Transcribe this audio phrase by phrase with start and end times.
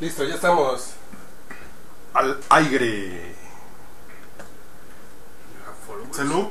[0.00, 0.90] Listo, ya estamos
[2.14, 3.34] al aire.
[6.12, 6.46] Salud.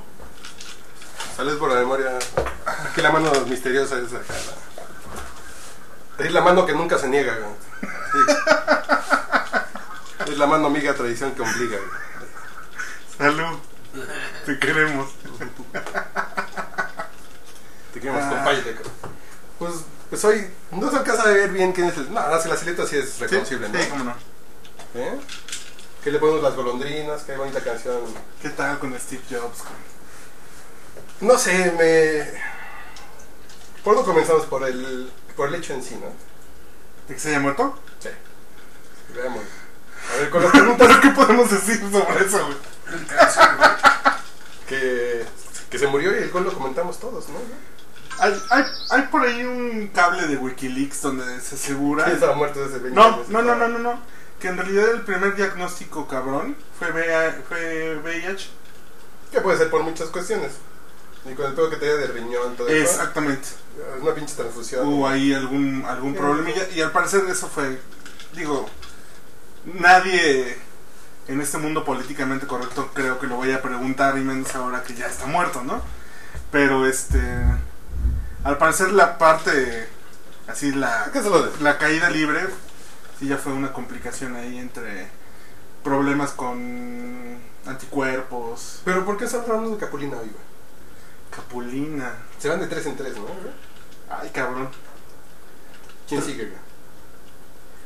[1.35, 2.17] Salud por la memoria.
[2.65, 4.33] Aquí la mano misteriosa es acá.
[6.17, 7.37] Es la mano que nunca se niega.
[7.81, 8.19] Sí.
[10.31, 11.77] Es la mano amiga tradición que obliga.
[13.17, 13.57] Salud.
[14.45, 15.09] Te queremos.
[17.93, 18.29] Te queremos, Ah.
[18.29, 18.81] compañero.
[19.59, 19.73] Pues,
[20.09, 22.13] pues hoy no se alcanza a ver bien quién es el.
[22.13, 23.89] No, la silueta sí es reconocible, sí, ¿no?
[23.89, 24.15] cómo no.
[24.95, 25.19] ¿Eh?
[26.03, 28.01] Que le ponemos las golondrinas, qué bonita canción.
[28.41, 29.59] ¿Qué tal con Steve Jobs?
[31.21, 32.39] No sé, me.
[33.83, 34.45] ¿Por dónde comenzamos?
[34.45, 36.07] Por el, por el hecho en sí, ¿no?
[37.07, 37.77] ¿De que se haya muerto?
[37.99, 38.09] Sí.
[39.15, 39.43] Veamos.
[40.13, 42.57] A ver, con las preguntas ¿Pero qué podemos decir sobre eso, güey?
[44.67, 45.25] que,
[45.69, 47.39] que se murió y el gol lo comentamos todos, ¿no?
[48.19, 52.03] Hay, hay, hay por ahí un cable de Wikileaks donde se asegura.
[52.05, 53.29] ¿Quién estaba muerto desde 20 No, años?
[53.29, 53.99] no, no, no, no, no.
[54.39, 58.49] Que en realidad el primer diagnóstico cabrón fue, VIH.
[59.31, 60.53] Que puede ser por muchas cuestiones.
[61.29, 62.91] Y con el pedo que te de riñón, todo eso.
[62.91, 63.47] Exactamente.
[64.01, 64.87] Una pinche transfusión.
[64.87, 66.19] Hubo ahí algún, algún Sí.
[66.19, 67.79] problemilla y al parecer eso fue,
[68.33, 68.69] digo,
[69.65, 70.57] nadie
[71.27, 74.93] en este mundo políticamente correcto creo que lo vaya a preguntar y menos ahora que
[74.93, 75.81] ya está muerto, ¿no?
[76.51, 77.17] Pero este,
[78.45, 79.89] al parecer la parte,
[80.47, 81.11] así la,
[81.61, 82.41] la caída libre,
[83.19, 85.07] sí ya fue una complicación ahí entre
[85.83, 90.31] problemas con anticuerpos, Pero ¿por qué estamos hablando de Capulina hoy,
[91.35, 92.13] capulina.
[92.37, 93.25] Se van de tres en tres, ¿no?
[94.09, 94.69] Ay, cabrón.
[96.07, 96.57] ¿Quién sigue, güey?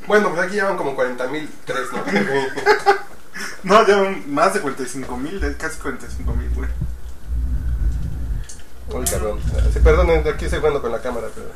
[0.07, 2.03] Bueno, pues aquí llevan como 40.000 tres, ¿no?
[3.63, 6.69] No, llevan más de 45 mil, casi 45 mil, güey.
[8.89, 9.39] Cabrón.
[9.73, 11.47] Sí, perdonen, aquí estoy jugando con la cámara, pero...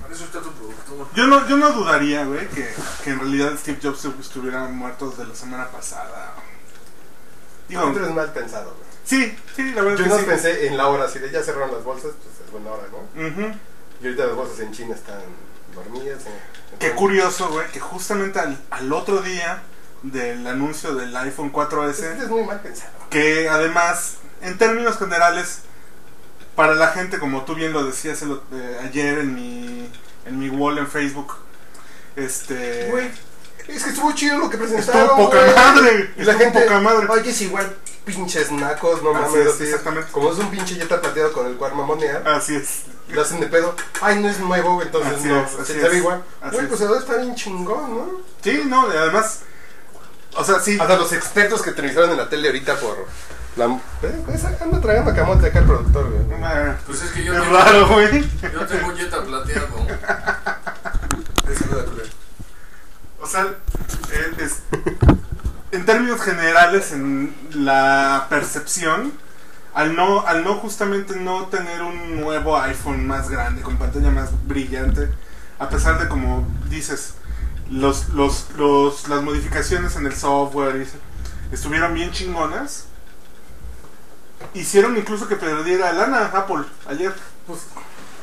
[0.00, 1.06] Para eso está tu productor.
[1.14, 2.68] Yo no, yo no dudaría, güey, que,
[3.04, 6.34] que en realidad Steve Jobs estuviera muerto desde la semana pasada.
[7.68, 8.84] Digo, tú eres mal pensado, güey.
[9.04, 10.28] sí, sí, la verdad Yo es no que sí.
[10.28, 13.28] pensé en la hora, si de ya cerraron las bolsas, pues es buena hora, ¿no?
[13.28, 13.54] Ujú.
[14.02, 15.20] Y ahorita las bolsas en China están
[15.74, 16.22] dormidas.
[16.26, 16.40] ¿eh?
[16.78, 19.62] Qué curioso, güey, que justamente al, al otro día
[20.02, 22.92] del anuncio del iPhone Es, 4S, es muy mal pensado.
[23.08, 25.60] que además, en términos generales,
[26.56, 29.88] para la gente, como tú bien lo decías el eh, ayer en mi,
[30.26, 31.34] en mi wall en Facebook,
[32.16, 32.88] este...
[32.90, 33.10] Güey,
[33.68, 35.02] es que estuvo chido lo que presentaron.
[35.02, 35.54] Estuvo poca güey.
[35.54, 37.06] madre, Y la estuvo gente, poca madre.
[37.08, 39.46] Oye, es igual, pinches nacos, no Así mames.
[39.46, 40.10] es, así exactamente.
[40.12, 42.82] Como es un pinche yeta plateado con el cual mamonear, Así es.
[43.08, 43.74] lo hacen de pedo.
[44.00, 45.40] Ay, no es nuevo, entonces Así no.
[45.44, 46.22] es, así se se igual.
[46.40, 46.68] Así Güey, es.
[46.68, 48.10] pues ahora está bien chingón, ¿no?
[48.42, 49.40] Sí, no, además,
[50.34, 53.06] o sea, sí, Hasta los expertos que entrevistaron en la tele ahorita por.
[53.56, 56.40] La, eh, pues, anda tragando camote acá el productor, güey.
[56.86, 58.22] Pues es que yo es tengo, raro, güey.
[58.52, 59.68] yo tengo un Jetta plateado.
[61.48, 62.02] Esa no la.
[63.20, 63.46] O sea,
[64.12, 64.62] eh, es-
[65.70, 69.12] en términos generales, en la percepción,
[69.74, 74.30] al no, al no justamente no tener un nuevo iPhone más grande, con pantalla más
[74.46, 75.08] brillante,
[75.58, 77.14] a pesar de como dices,
[77.70, 80.76] los, los, los, las modificaciones en el software
[81.50, 82.86] y estuvieron bien chingonas,
[84.54, 87.14] hicieron incluso que perdiera lana Apple ayer.
[87.46, 87.60] Pues,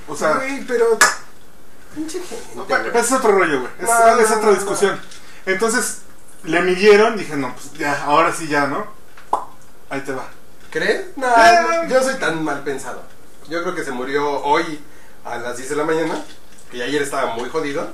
[0.07, 0.97] O sea, güey, pero.
[1.95, 2.43] Pinche gente.
[2.55, 3.71] No, pero es otro rollo, güey.
[3.79, 4.99] Es, No, es no, otra no, discusión.
[5.45, 5.99] Entonces,
[6.43, 8.85] le midieron, dije, no, pues ya, ahora sí ya, ¿no?
[9.89, 10.27] Ahí te va.
[10.71, 11.07] ¿Crees?
[11.17, 11.87] No, Eh.
[11.89, 13.01] yo soy tan mal pensado.
[13.49, 14.79] Yo creo que se murió hoy
[15.25, 16.23] a las 10 de la mañana,
[16.71, 17.91] que ayer estaba muy jodido.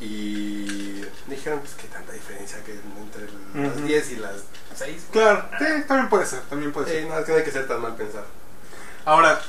[0.00, 3.26] Y dijeron, pues, qué tanta diferencia que entre
[3.62, 3.86] las Ujú.
[3.86, 4.32] 10 y las
[4.84, 5.02] 6.
[5.12, 7.02] Claro, sí, también puede ser, también puede ser.
[7.02, 8.26] Eh, no, es que no hay que ser tan mal pensado.
[9.04, 9.40] Ahora,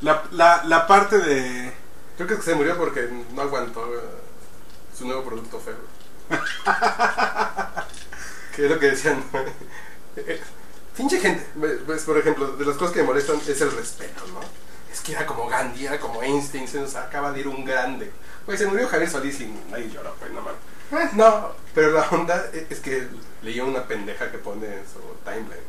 [0.00, 1.72] la, la, la parte de...
[2.16, 4.00] Creo que se murió porque no aguantó eh,
[4.96, 5.76] su nuevo producto feo.
[8.56, 9.22] que es lo que decían.
[10.16, 10.40] Eh,
[10.96, 11.46] Pinche gente.
[11.86, 14.40] Pues, por ejemplo, de las cosas que me molestan es el respeto, ¿no?
[14.92, 18.10] Es que era como Gandhi, era como Einstein, se nos acaba de ir un grande.
[18.44, 20.58] Pues se murió Javier Solís y nadie lloró, pues no mames.
[21.12, 23.08] No, pero la onda es que
[23.42, 25.68] leí una pendeja que pone en su timeline.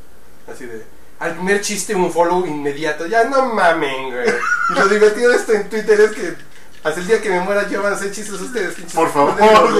[0.51, 0.83] Así de.
[1.19, 3.05] Al primer chiste un follow inmediato.
[3.05, 4.33] Ya no mamen, güey.
[4.69, 6.35] Lo divertido de esto en Twitter es que
[6.83, 8.75] hasta el día que me muera yo van a hacer chistes ustedes.
[8.75, 9.35] pinches Por favor,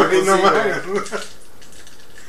[0.08, 0.78] güey, no mames.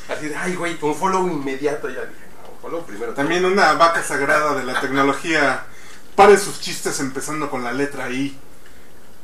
[0.08, 1.88] Así de, ay, güey, un follow inmediato.
[1.88, 3.14] Ya dije, no, un follow primero.
[3.14, 5.64] También una vaca sagrada de la tecnología.
[6.14, 8.38] Pare sus chistes empezando con la letra I.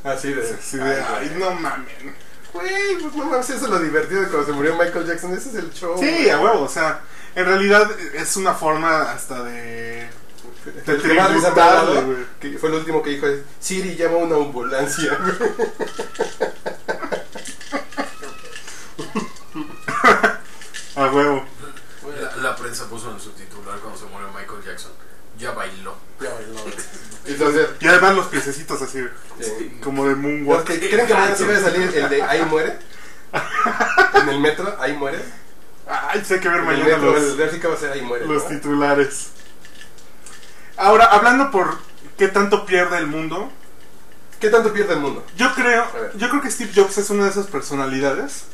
[0.02, 0.54] Así de.
[0.54, 2.25] Así de, ay, no mamen.
[2.56, 5.32] Güey, pues no mames, eso es lo divertido de cuando se murió Michael Jackson.
[5.34, 5.96] Ese es el show.
[5.98, 7.02] Sí, a huevo, o sea,
[7.34, 10.08] en realidad es una forma hasta de.
[10.84, 12.26] Te tributarle, güey.
[12.40, 13.26] Que fue el último que dijo:
[13.60, 15.18] Siri llama una ambulancia,
[20.96, 21.44] A huevo.
[22.20, 24.92] La, la prensa puso en su titular cuando se murió Michael Jackson.
[25.38, 25.95] Ya bailó.
[27.26, 29.04] Entonces, Y además los piececitos así,
[29.40, 29.78] sí.
[29.82, 30.64] como de Los moonwalk.
[30.64, 32.78] que creen que mañana sí va a salir el de Ahí muere.
[34.14, 35.18] En el metro, Ahí muere.
[35.88, 37.92] Ay, sé que ver En el mañana metro, los, el de África va a ser
[37.92, 38.26] Ahí muere.
[38.26, 38.48] los ¿no?
[38.48, 39.28] titulares.
[40.76, 41.78] Ahora, hablando por
[42.18, 43.50] qué tanto pierde el mundo,
[44.40, 45.24] ¿Qué tanto pierde el mundo?
[45.36, 45.86] yo creo,
[46.16, 48.44] yo creo que Steve Jobs es una de esas personalidades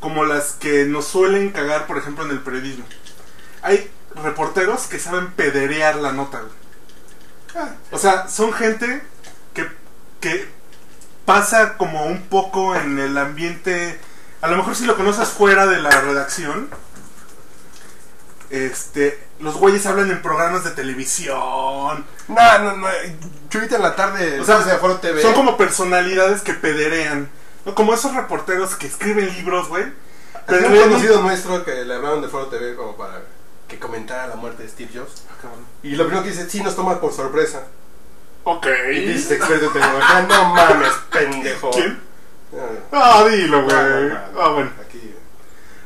[0.00, 2.84] como las que nos suelen cagar, por ejemplo, en el periodismo.
[3.62, 3.90] Hay
[4.22, 6.52] reporteros que saben pederear la nota, güey.
[7.90, 9.02] O sea, son gente
[9.54, 9.66] que,
[10.20, 10.48] que
[11.24, 13.98] pasa como un poco en el ambiente.
[14.40, 16.68] A lo mejor si lo conoces fuera de la redacción.
[18.50, 19.22] Este.
[19.40, 22.06] Los güeyes hablan en programas de televisión.
[22.28, 22.86] No, no, no.
[23.50, 25.20] Yo ahorita en la tarde, O sea, de Foro TV.
[25.20, 27.28] Son como personalidades que pederean.
[27.64, 27.74] ¿no?
[27.74, 29.84] Como esos reporteros que escriben libros, güey.
[30.46, 33.20] Pero un conocido nuestro que le hablaron de Foro TV como para
[33.68, 35.24] que comentara la muerte de Steve Jobs.
[35.86, 37.64] Y lo primero que dice, sí, nos toma por sorpresa.
[38.44, 38.66] Ok.
[38.92, 41.70] Y dice experto en tecnología, no mames, pendejo.
[41.70, 42.00] ¿Quién?
[42.92, 43.76] Ah, Ah, dilo, güey.
[43.76, 44.70] no, Ah, bueno.
[44.84, 45.14] Aquí.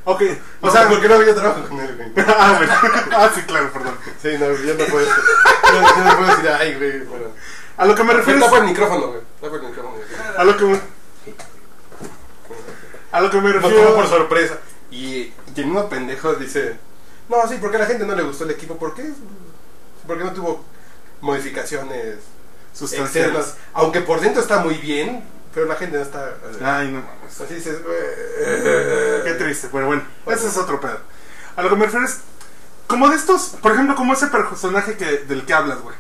[0.05, 0.23] Ok.
[0.61, 2.27] O sea, porque no había trabajo con él, güey.
[2.29, 2.73] ah, bueno.
[3.13, 3.95] Ah, sí, claro, perdón.
[4.23, 5.09] Sí, no, ya no puedes.
[5.09, 7.01] Ya, ya no puedes decir, ay, güey.
[7.05, 7.27] Bueno.
[7.77, 9.21] A lo que me refiero Tapa el micrófono, güey.
[9.41, 10.05] Tapa el micrófono, güey.
[10.37, 10.81] A lo que me,
[13.13, 13.85] a lo que me Nos refiero.
[13.85, 14.59] tomó por sorpresa.
[14.91, 16.77] Y, y en uno pendejo dice,
[17.29, 18.77] no, sí, porque a la gente no le gustó el equipo.
[18.77, 19.11] ¿Por qué?
[20.11, 20.65] Porque no tuvo
[21.21, 22.17] modificaciones
[22.75, 23.33] sustanciales.
[23.33, 23.55] externas.
[23.75, 25.23] Aunque por dentro está muy bien,
[25.55, 26.31] pero la gente no está...
[26.31, 27.41] eh, Ay, no mames.
[27.41, 27.77] Así dices.
[29.25, 29.69] Qué triste.
[29.71, 30.99] Pero bueno, ese es otro pedo.
[31.55, 32.23] A lo que me refiero es.
[32.89, 35.95] Como de estos, por ejemplo, como ese personaje que, del que hablas, güey.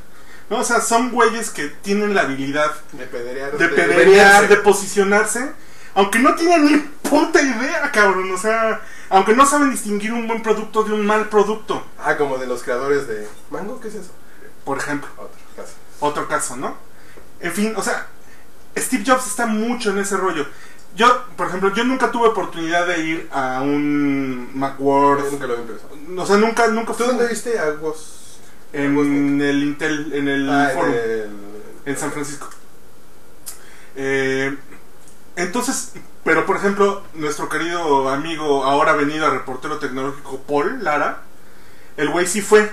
[0.48, 0.58] ¿No?
[0.58, 3.56] O sea, son güeyes que tienen la habilidad De pederear.
[3.56, 5.52] de pederear, de posicionarse,
[5.94, 6.78] aunque no tienen ni
[7.08, 8.32] puta idea, cabrón.
[8.32, 12.38] O sea, aunque no saben distinguir un buen producto de un mal producto, Ah, como
[12.38, 14.10] de los creadores de Mango, ¿qué es eso?
[14.64, 15.08] por ejemplo.
[15.16, 15.72] Otro caso.
[16.00, 16.76] Otro caso, ¿no?
[17.40, 18.06] En fin, o sea,
[18.76, 20.46] Steve Jobs está mucho en ese rollo.
[20.94, 25.30] Yo, por ejemplo, yo nunca tuve oportunidad de ir a un Macworld.
[25.32, 25.90] nunca lo empezado.
[26.18, 28.18] O sea, nunca, nunca ¿Tú dónde viste a Woz?
[28.72, 30.92] en el Intel, en el Ah, en Forum.
[30.92, 31.30] el...
[31.86, 32.48] en San Francisco.
[33.96, 34.56] Eh,
[35.36, 35.92] entonces,
[36.24, 41.22] pero por ejemplo, nuestro querido amigo, ahora venido a reportero tecnológico Paul Lara,
[42.00, 42.70] el güey sí fue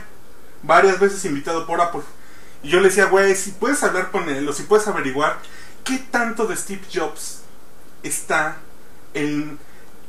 [0.64, 2.02] varias veces invitado por Apple.
[2.64, 5.38] Y yo le decía, güey, si puedes hablar con él o si puedes averiguar
[5.84, 7.42] qué tanto de Steve Jobs
[8.04, 8.58] está
[9.14, 9.60] en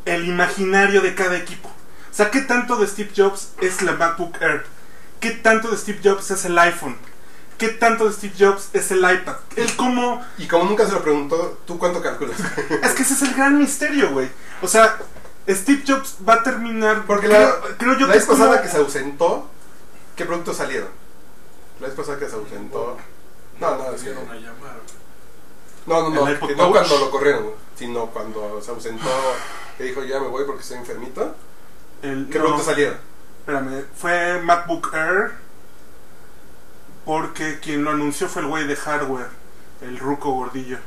[0.04, 1.68] el imaginario de cada equipo.
[1.68, 4.64] O sea, qué tanto de Steve Jobs es la MacBook Air.
[5.18, 6.96] ¿Qué tanto de Steve Jobs es el iPhone?
[7.58, 9.34] ¿Qué tanto de Steve Jobs es el iPad?
[9.56, 10.24] Él cómo...
[10.38, 12.38] Y como nunca se lo preguntó, ¿tú cuánto calculas?
[12.82, 14.28] Es que ese es el gran misterio, güey.
[14.62, 14.96] O sea,
[15.48, 17.04] Steve Jobs va a terminar...
[17.06, 19.46] Porque creo, la, creo yo la que vez como- pasada que se ausentó,
[20.16, 20.88] ¿qué productos salieron?
[21.80, 22.96] La vez pasada que se ausentó...
[23.60, 24.20] No, no, es que no.
[25.86, 27.46] No, no, no, que no cuando lo corrieron,
[27.76, 29.08] sino cuando se ausentó,
[29.76, 31.34] que dijo ya me voy porque estoy enfermito.
[32.02, 32.98] el- ¿Qué no, productos salieron?
[33.40, 35.32] Espérame, fue MacBook Air
[37.04, 39.28] porque quien lo anunció fue el güey de hardware,
[39.80, 40.78] el ruco gordillo.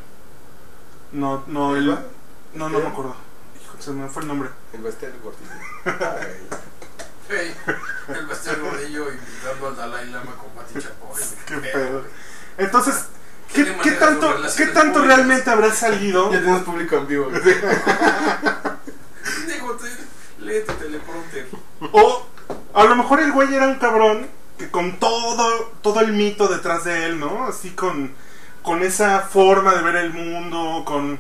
[1.11, 1.87] No, no, el...
[2.53, 3.15] No, no me acuerdo.
[3.81, 4.49] Se me fue el nombre.
[4.73, 5.49] El Bastel Gordillo.
[7.33, 7.55] Hey,
[8.09, 11.23] el pastel gordillo invitando al Dalai Lama con Pati Chapoy.
[11.47, 12.03] Qué pedo.
[12.57, 13.05] Entonces,
[13.53, 15.17] ¿Qué ¿qué, tanto, ¿qué tanto públicas?
[15.17, 16.31] realmente habrá salido?
[16.31, 17.31] Ya tenemos público en vivo.
[20.39, 21.47] Lee tu teleprompter.
[21.91, 22.27] O
[22.73, 24.27] a lo mejor el güey era un cabrón
[24.57, 27.47] que con todo, todo el mito detrás de él, ¿no?
[27.47, 28.13] Así con,
[28.61, 31.19] con esa forma de ver el mundo, con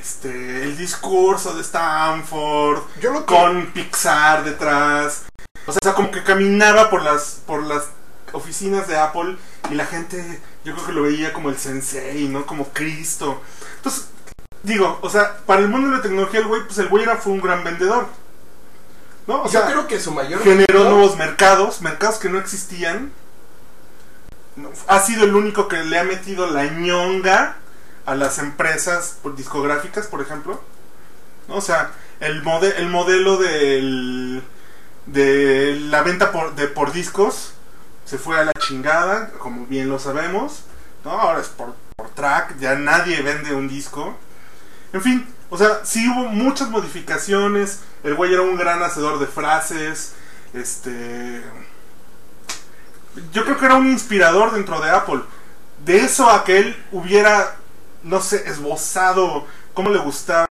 [0.00, 5.24] este el discurso de Stanford, Yo lo que- con Pixar detrás.
[5.66, 7.84] O sea, como que caminaba por las, por las
[8.32, 9.36] oficinas de Apple
[9.70, 12.46] y la gente, yo creo que lo veía como el sensei, ¿no?
[12.46, 13.42] Como Cristo.
[13.76, 14.08] Entonces,
[14.62, 17.16] digo, o sea, para el mundo de la tecnología, el güey, pues el güey era,
[17.16, 18.06] fue un gran vendedor.
[19.26, 19.42] ¿No?
[19.42, 23.12] O Yo sea, creo que su mayor generó nuevos mercados, mercados que no existían.
[24.56, 27.56] No, Ha sido el único que le ha metido la ñonga
[28.10, 30.60] a las empresas discográficas, por ejemplo.
[31.48, 34.42] O sea, el, mode- el modelo del,
[35.06, 37.52] de la venta por, de, por discos
[38.04, 40.64] se fue a la chingada, como bien lo sabemos.
[41.04, 41.12] ¿no?
[41.12, 44.16] Ahora es por, por track, ya nadie vende un disco.
[44.92, 47.80] En fin, o sea, sí hubo muchas modificaciones.
[48.02, 50.14] El güey era un gran hacedor de frases.
[50.54, 51.42] Este.
[53.32, 55.20] Yo creo que era un inspirador dentro de Apple.
[55.84, 57.56] De eso a que él hubiera,
[58.02, 60.48] no sé, esbozado cómo le gustaba,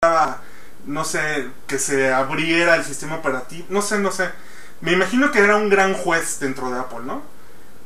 [0.86, 3.66] no sé, que se abriera el sistema operativo.
[3.70, 4.30] No sé, no sé.
[4.80, 7.22] me imagino que era un gran juez dentro de Apple, ¿no?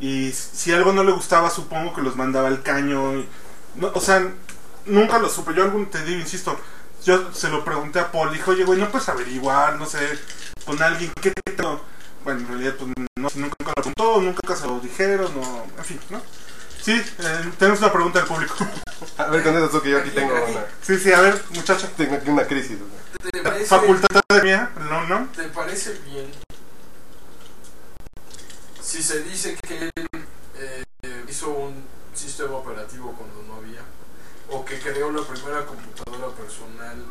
[0.00, 3.16] Y si algo no le gustaba, supongo que los mandaba al caño.
[3.18, 3.28] y-
[3.76, 4.22] no, o sea,
[4.86, 5.54] nunca lo supe.
[5.54, 6.58] Yo algún, te digo, insisto,
[7.04, 9.98] yo se lo pregunté a Paul, dijo, oye, güey, no puedes averiguar, no sé,
[10.64, 11.42] con alguien, ¿qué te...
[12.24, 16.00] Bueno, en realidad, pues, no, nunca lo preguntó, nunca se lo dijeron, no, en fin,
[16.10, 16.20] ¿no?
[16.86, 18.54] Sí, eh, tenemos una pregunta del público.
[19.18, 21.88] A ver, con eso tú que yo aquí tengo una, Sí, sí, a ver, muchacha.
[21.96, 22.78] tengo aquí una crisis.
[23.32, 25.26] ¿Te parece, Facultad de mía, no, no.
[25.34, 26.30] ¿Te parece bien
[28.80, 30.08] si se dice que él
[30.54, 30.84] eh,
[31.28, 33.80] hizo un sistema operativo cuando no había?
[34.48, 37.04] ¿O que creó la primera computadora personal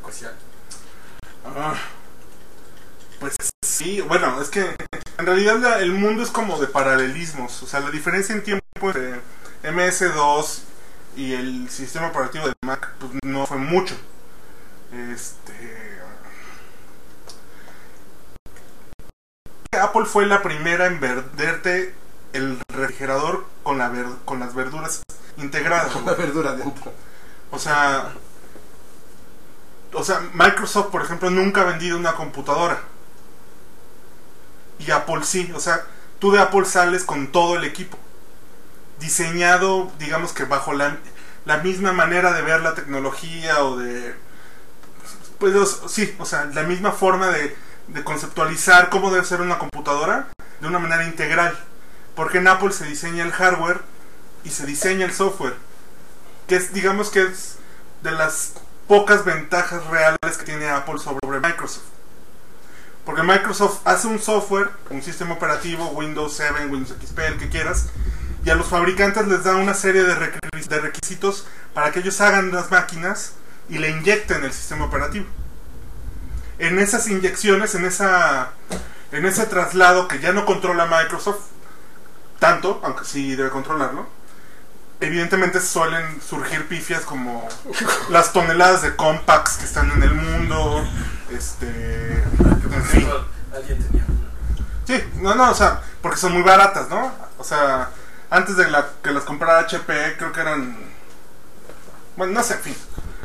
[0.00, 0.34] comercial?
[1.46, 1.76] Ah,
[3.20, 4.74] pues sí, bueno, es que
[5.18, 7.62] en realidad la- el mundo es como de paralelismos.
[7.62, 9.20] O sea, la diferencia en tiempo entre
[9.62, 10.58] MS2
[11.16, 13.94] y el sistema operativo del Mac pues, no fue mucho.
[14.92, 16.00] Este.
[19.80, 21.94] Apple fue la primera en venderte
[22.32, 25.02] el refrigerador con, la ver- con las verduras
[25.38, 25.94] integradas.
[25.96, 26.92] Una verdura dentro.
[27.50, 28.12] O sea,
[29.94, 32.80] o sea, Microsoft, por ejemplo, nunca ha vendido una computadora.
[34.78, 35.84] Y Apple sí, o sea,
[36.18, 37.98] tú de Apple sales con todo el equipo.
[39.02, 40.96] Diseñado, digamos que bajo la,
[41.44, 44.14] la misma manera de ver la tecnología o de...
[45.38, 45.54] Pues
[45.88, 47.54] sí, o sea, la misma forma de,
[47.88, 50.28] de conceptualizar cómo debe ser una computadora
[50.60, 51.58] de una manera integral.
[52.14, 53.80] Porque en Apple se diseña el hardware
[54.44, 55.56] y se diseña el software
[56.46, 57.56] que es digamos que es
[58.02, 58.54] de las
[58.88, 61.84] pocas ventajas reales que tiene Apple sobre Microsoft.
[63.04, 67.86] Porque Microsoft hace un software, un sistema operativo, Windows 7, Windows XP, el que quieras,
[68.44, 72.20] y a los fabricantes les da una serie de, requis- de requisitos para que ellos
[72.20, 73.32] hagan las máquinas
[73.68, 75.26] y le inyecten el sistema operativo.
[76.58, 78.50] En esas inyecciones, en esa
[79.12, 81.40] en ese traslado que ya no controla Microsoft
[82.38, 84.06] tanto, aunque sí debe controlarlo,
[85.00, 87.46] evidentemente suelen surgir pifias como
[88.08, 90.84] las toneladas de compacts que están en el mundo,
[91.30, 91.66] este,
[92.22, 93.08] en fin.
[93.54, 94.04] alguien tenía.
[94.86, 97.12] Sí, no, no, o sea, porque son muy baratas, ¿no?
[97.38, 97.90] O sea,
[98.32, 100.74] antes de la, que las comprara HP, creo que eran,
[102.16, 102.76] bueno, no sé, en fin.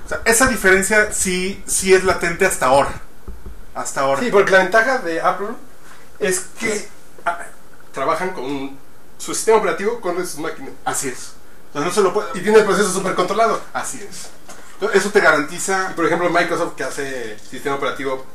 [0.06, 2.92] O sea, esa diferencia sí, sí es latente hasta ahora,
[3.74, 4.22] hasta ahora.
[4.22, 5.52] Sí, porque la ventaja de Apple
[6.20, 6.90] es que
[7.94, 8.78] trabajan con
[9.18, 10.72] su sistema operativo con sus máquinas.
[10.84, 11.32] Así es.
[11.72, 13.62] Sea, no se lo puede, Y tiene el proceso súper controlado.
[13.74, 14.30] así es.
[14.74, 18.26] Entonces, Eso te garantiza Y por ejemplo, Microsoft que hace sistema operativo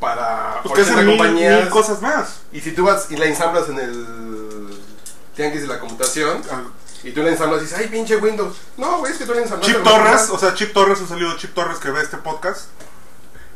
[0.00, 2.40] para pues, que 80 hacen mil, mil cosas más.
[2.50, 4.87] Y si tú vas y la ensamblas en el
[5.38, 6.42] tianguis de la computación,
[7.04, 8.56] y tú la ensamblas y dices, ay, pinche Windows.
[8.76, 9.72] No, güey, es que tú la ensamblaste.
[9.72, 12.70] Chip Torres, o sea, Chip Torres, un saludo Chip Torres que ve este podcast.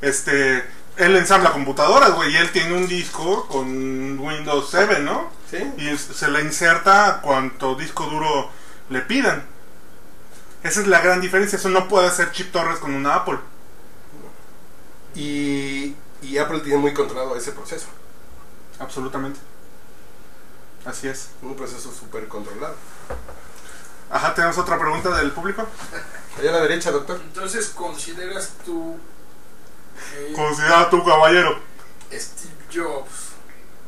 [0.00, 0.64] Este,
[0.96, 5.28] él ensambla computadoras, güey, y él tiene un disco con Windows 7, ¿no?
[5.50, 5.58] ¿Sí?
[5.76, 8.48] Y se le inserta cuanto disco duro
[8.88, 9.44] le pidan.
[10.62, 13.40] Esa es la gran diferencia, eso no puede hacer Chip Torres con una Apple.
[15.16, 17.88] Y, y Apple tiene muy controlado ese proceso.
[18.78, 19.40] Absolutamente.
[20.84, 21.28] Así es.
[21.42, 22.74] Un proceso súper controlado.
[24.10, 25.66] Ajá, tenemos otra pregunta del público.
[26.38, 27.20] Allá a la derecha, doctor.
[27.22, 28.98] Entonces, ¿consideras tú
[30.26, 31.58] que Considera tu caballero.
[32.12, 33.30] Steve Jobs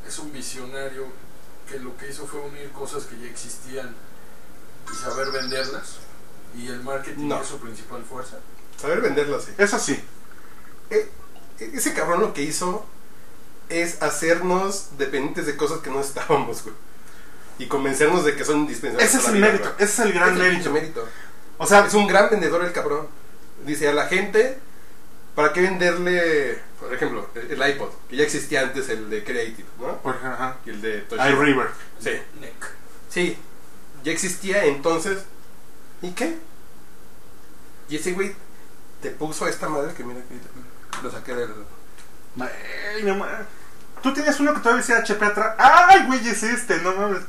[0.06, 1.06] es un visionario
[1.68, 3.94] que lo que hizo fue unir cosas que ya existían
[4.92, 5.96] y saber venderlas?
[6.56, 7.40] ¿Y el marketing No.
[7.42, 8.38] es su principal fuerza?
[8.80, 9.50] Saber venderlo así.
[9.58, 10.02] Eso sí.
[10.90, 11.10] E-
[11.58, 12.86] ese cabrón lo que hizo
[13.68, 16.74] es hacernos dependientes de cosas que no estábamos, güey.
[17.58, 19.08] Y convencernos de que son indispensables.
[19.08, 19.74] Ese es el vida, mérito, güey.
[19.84, 21.08] ese es el gran Es mérito.
[21.58, 23.06] O sea, Es un gran vendedor el cabrón.
[23.64, 24.58] Dice a la gente,
[25.36, 27.90] ¿para qué venderle, por ejemplo, el, el iPod?
[28.10, 29.96] Que ya existía antes el de Creative, ¿no?
[29.98, 30.56] por ejemplo, ajá.
[30.66, 31.30] Y el de Toshiba.
[31.30, 31.68] iRiver.
[32.00, 32.10] Sí.
[32.40, 32.66] Nick.
[33.08, 33.38] Sí,
[34.02, 35.22] ya existía entonces.
[36.02, 36.36] ¿Y qué?
[37.88, 38.34] Y ese güey
[39.00, 41.50] te puso a esta madre que mira que lo saqué del.
[42.40, 43.24] Ay, no
[44.02, 45.54] Tú tienes uno que todavía decía HP atrás.
[45.58, 46.28] ¡Ay, güey!
[46.28, 47.22] Es este, no mames.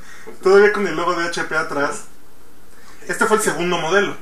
[0.44, 2.04] Todavía con el logo de HP atrás.
[3.08, 4.16] Este fue el segundo modelo.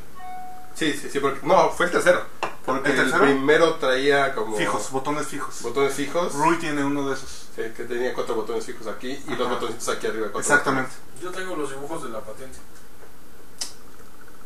[0.75, 1.39] Sí, sí, sí, porque.
[1.45, 2.23] No, fue el tercero.
[2.65, 3.23] Porque ¿El el, tercero?
[3.23, 4.55] primero traía como.
[4.55, 5.61] Fijos, botones fijos.
[5.61, 6.33] Botones fijos.
[6.33, 7.47] Rui tiene uno de esos.
[7.55, 9.55] Sí, que tenía cuatro botones fijos aquí y dos Ajá.
[9.55, 10.27] botoncitos aquí arriba.
[10.31, 10.91] cuatro Exactamente.
[11.21, 12.57] Yo tengo los dibujos de la patente.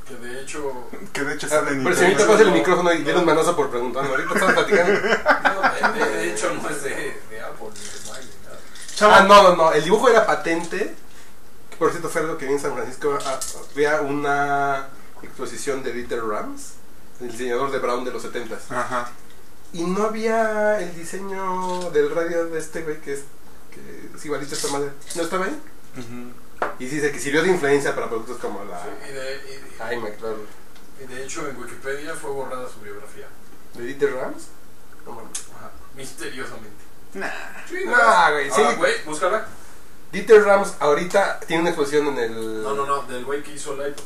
[0.08, 0.90] Que de hecho.
[1.14, 1.66] Que de hecho botones.
[1.66, 4.10] sale en Ah, Pero si ahorita pasa el micrófono y dale un manozo por preguntarme.
[4.10, 5.00] Ahorita estamos platicando.
[5.88, 6.90] No, de, de hecho no es de,
[7.30, 9.74] de Apple ni de Ah, no, no, no.
[9.74, 10.96] El dibujo era patente.
[11.70, 13.18] Que por cierto fue algo que vi en San Francisco.
[13.26, 13.40] Ah,
[13.74, 14.88] Había una
[15.22, 16.74] exposición de Dieter Rams,
[17.22, 18.72] el diseñador de Brown de los 70s.
[18.72, 19.10] Ajá.
[19.74, 23.22] Y no había el diseño del radio de este güey que es
[23.72, 24.90] que es igualito a esta madre.
[25.16, 25.62] ¿No estaba ahí?
[25.98, 26.32] Ujú.
[26.80, 30.38] Y dice que sirvió de influencia para productos como la Sí, y, de, y- claro.
[31.02, 33.28] y de hecho en Wikipedia fue borrada su biografía.
[33.74, 34.48] ¿De Dieter Rams?
[35.06, 35.46] No mames.
[35.56, 35.72] Ajá.
[35.96, 36.84] Misteriosamente.
[37.14, 37.28] Nah.
[37.68, 38.62] Sí, No, güey, sí.
[38.78, 39.46] Güey, búscala.
[40.12, 42.64] Dieter Rams ahorita tiene una exposición en el...
[42.64, 44.02] No, no, no, del güey que hizo iPod.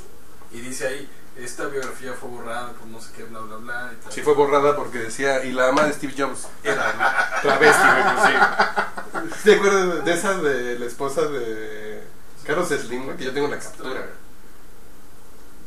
[0.51, 3.91] Y dice ahí, esta biografía fue borrada por no sé qué, bla, bla, bla.
[3.97, 4.11] Y tal.
[4.11, 8.25] Sí fue borrada porque decía, y la ama de Steve Jobs era travesti, güey, pues
[8.27, 9.43] sí.
[9.45, 12.03] ¿Te acuerdas de- de esa de la esposa de
[12.45, 13.17] Carlos Slim, güey?
[13.17, 14.01] Que yo tengo la captura.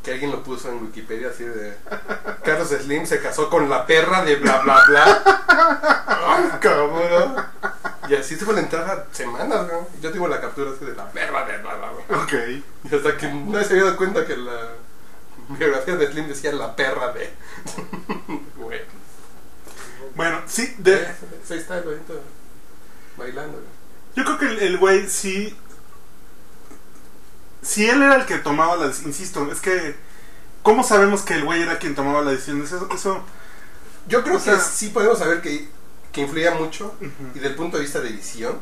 [0.03, 1.75] Que alguien lo puso en Wikipedia así de...
[2.43, 5.23] Carlos Slim se casó con la perra de bla, bla, bla.
[6.27, 7.35] Ay, cabrón.
[8.07, 9.81] Y así se fue la entrada semanas, güey.
[10.01, 12.17] Yo tengo la captura así de la perra de bla, bla, bla.
[12.23, 12.33] Ok.
[12.83, 14.73] Y hasta que nadie se había dado cuenta que la
[15.49, 17.33] biografía de Slim decía la perra de...
[18.57, 18.81] Güey.
[20.15, 21.07] Bueno, sí, de,
[21.49, 22.21] Ahí está el güeyito
[23.17, 23.53] bailando.
[23.57, 23.63] güey.
[24.15, 25.57] yo creo que el güey sí.
[27.65, 29.95] Si él era el que tomaba la decisión, insisto, es que.
[30.63, 32.61] ¿Cómo sabemos que el güey era quien tomaba la decisión?
[32.63, 32.87] Eso.
[32.93, 33.23] eso
[34.07, 35.67] Yo creo O sea- que sí podemos saber que,
[36.11, 37.39] que influía mucho y ujú.
[37.39, 38.59] del punto de vista de edición,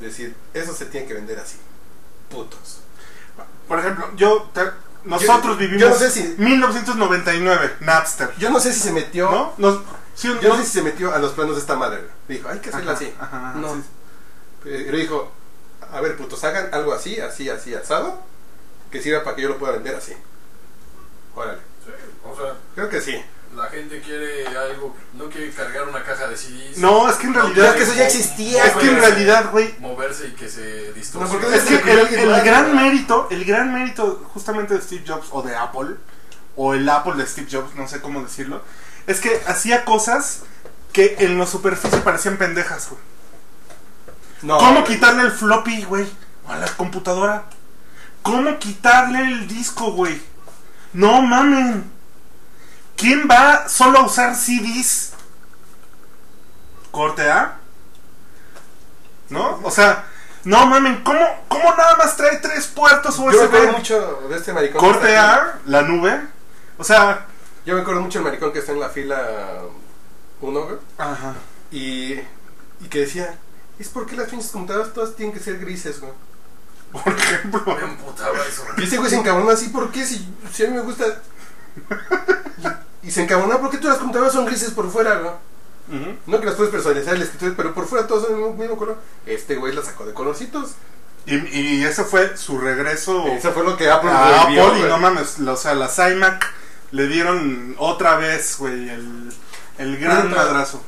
[0.00, 1.56] decir, eso se tiene que vender así.
[2.30, 2.80] Putos.
[3.68, 4.50] Por ejemplo, yo.
[4.52, 4.70] te-
[5.04, 5.80] nosotros Yo- vivimos.
[5.80, 8.32] yo no sé si- 1999, Napster.
[8.38, 9.52] Yo no sé si se metió, ¿No?
[9.58, 9.80] Nos,
[10.14, 12.02] sí, yo no no- sé si se metió a los planos de esta madre.
[12.28, 13.14] Dijo, hay que hacerlo Ajá, así.
[13.18, 13.74] ajá, ajá, no.
[13.74, 13.82] sí.
[14.64, 15.32] Pero dijo,
[15.92, 18.20] a ver, putos, hagan algo así, así, así, asado,
[18.90, 20.14] que sirva para que yo lo pueda vender así.
[21.34, 21.58] Órale.
[21.84, 21.90] Sí,
[22.24, 23.22] o sea, Creo que sí.
[23.56, 26.78] la gente quiere algo, no quiere cargar una caja de CDs.
[26.78, 27.64] No, es que en No realidad.
[27.64, 29.74] Pero que eso ya existía, Es que en realidad, güey.
[29.78, 31.40] Moverse y que se No, distorsione.
[31.42, 35.56] porque Es que el, gran mérito, el gran mérito justamente de Steve Jobs o de
[35.56, 35.96] Apple,
[36.56, 38.62] o el Apple de Steve Jobs, no sé cómo decirlo,
[39.06, 40.42] es que hacía cosas
[40.92, 43.00] que en la superficie parecían pendejas, güey.
[44.42, 44.84] No, ¿Cómo güey.
[44.84, 46.06] quitarle el floppy, güey?
[46.48, 47.44] A la computadora.
[48.22, 50.20] ¿Cómo quitarle el disco, güey?
[50.92, 51.90] No mamen.
[52.96, 55.12] ¿Quién va solo a usar CDs?
[56.90, 57.56] ¿Corte A?
[59.30, 59.60] ¿No?
[59.62, 60.04] O sea,
[60.44, 63.76] no mamen, ¿cómo, cómo nada más trae tres puertos Yo me acuerdo USB?
[63.76, 64.80] mucho de este maricón.
[64.80, 65.16] Corte.
[65.16, 66.20] A, la nube.
[66.78, 67.26] O sea,
[67.64, 69.62] Yo me acuerdo mucho del maricón que está en la fila
[70.40, 70.76] 1, güey.
[70.98, 71.34] ajá.
[71.70, 73.38] Y, y que decía,
[73.78, 76.12] es porque las pinches computadoras todas tienen que ser grises, güey.
[76.92, 77.62] Por ejemplo.
[77.76, 78.64] Me emputaba eso.
[78.76, 80.04] Y ese güey se encabronó así, ¿por qué?
[80.04, 81.04] Si, si a mí me gusta...
[83.02, 85.32] Y, y se encabronó, ¿por qué todas las computadoras son grises por fuera, güey?
[86.26, 88.96] No que las puedes personalizar el escritorio, pero por fuera todos son el mismo color.
[89.26, 90.72] Este güey la sacó de colorcitos.
[91.26, 93.26] Y, y ese fue su regreso.
[93.26, 96.50] Eso fue lo que Apple a Apple y no mames, o sea, las iMac
[96.92, 99.32] le dieron otra vez, güey, el,
[99.78, 100.82] el gran madrazo.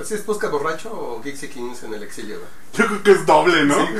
[0.00, 2.38] ¿Así es Posca borracho o Geeksy Kings en el exilio?
[2.74, 3.74] Yo creo que es doble, ¿no?
[3.86, 3.92] Sí,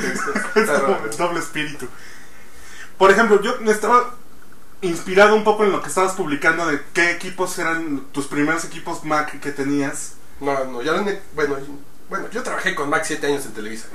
[0.57, 0.99] es raro.
[1.19, 1.87] doble espíritu.
[2.99, 4.15] Por ejemplo, yo me estaba
[4.83, 9.05] inspirado un poco en lo que estabas publicando de qué equipos eran tus primeros equipos
[9.05, 10.15] Mac que tenías.
[10.41, 10.93] No, no, ya
[11.35, 11.67] bueno, yo-
[12.09, 13.87] bueno, yo trabajé con Mac 7 años en Televisa.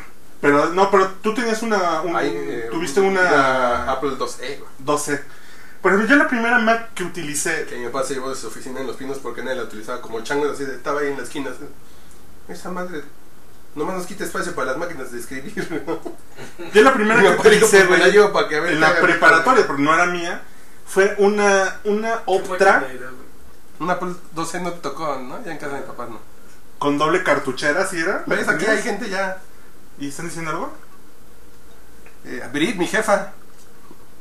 [0.42, 4.70] Pero no, pero tú tenías una, un- Ahí, eh, tuviste una, Apple 2E, güey.
[4.80, 5.24] 12.
[5.82, 8.48] Por ejemplo, yo la primera Mac que utilicé Que mi papá se llevó de su
[8.48, 11.18] oficina en Los Pinos porque nadie la utilizaba como chango, así de, estaba ahí en
[11.18, 11.52] la esquina.
[11.52, 11.60] así,
[12.48, 13.02] Esa madre,
[13.76, 15.84] nomás nos quita espacio para las máquinas de escribir.
[15.86, 16.00] ¿no?
[16.74, 19.82] Yo la primera que utilicé, güey, llevo para que a ver en la preparatoria, porque
[19.82, 20.42] no era mía,
[20.86, 22.88] fue una, una Optra
[23.80, 25.44] Un Apple 2E no te tocó, ¿no?
[25.44, 26.20] Ya en casa de mi papá no.
[26.78, 28.24] con doble cartuchera, ¿sí era?
[28.26, 28.48] ¿Ves?
[28.48, 29.42] Aquí hay gente ya.
[29.98, 30.74] ¿Y están diciendo algo?
[32.26, 33.34] Eh, Brit, mi jefa.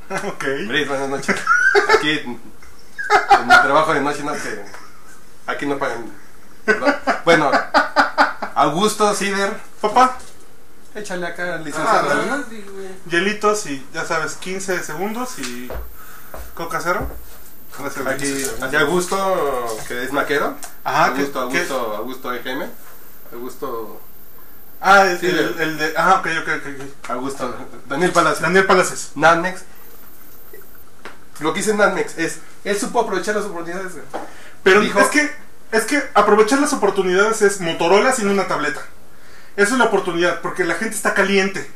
[0.11, 0.45] ok.
[0.67, 1.37] Brit, buenas noches.
[1.97, 2.41] Aquí, en
[3.31, 4.65] en mi trabajo de noche, no que.
[5.47, 6.24] Aquí no pagan.
[7.25, 7.51] Bueno,
[8.55, 9.53] Augusto, Cider.
[9.81, 10.17] Papá,
[10.95, 12.39] Échale acá, Ah.
[12.49, 12.89] Sí, güey.
[13.11, 15.69] hielitos y ya sabes, 15 segundos y
[16.55, 17.07] coca cero.
[17.77, 18.07] Gracias.
[18.07, 20.55] Aquí, aquí Augusto, que es maquero.
[20.85, 21.59] Ajá, ¿qué- Augusto, qué?
[21.59, 22.67] Augusto, Augusto EGM.
[23.33, 24.01] Augusto,
[24.81, 25.95] Ah, el, Sí, el, el- el de.
[25.97, 27.11] Ah, ok, ok, ok.
[27.11, 27.55] Augusto,
[27.87, 28.43] Daniel Palacio.
[28.43, 29.11] Daniel Palacios.
[29.15, 29.63] Nanmex.
[31.41, 33.93] Lo que dice Nanmex es, él supo aprovechar las oportunidades.
[34.63, 35.35] Pero Dijo- es que
[35.75, 38.81] es que aprovechar las oportunidades es Motorola sin una tableta.
[39.57, 41.69] Esa es la oportunidad, porque la gente está caliente.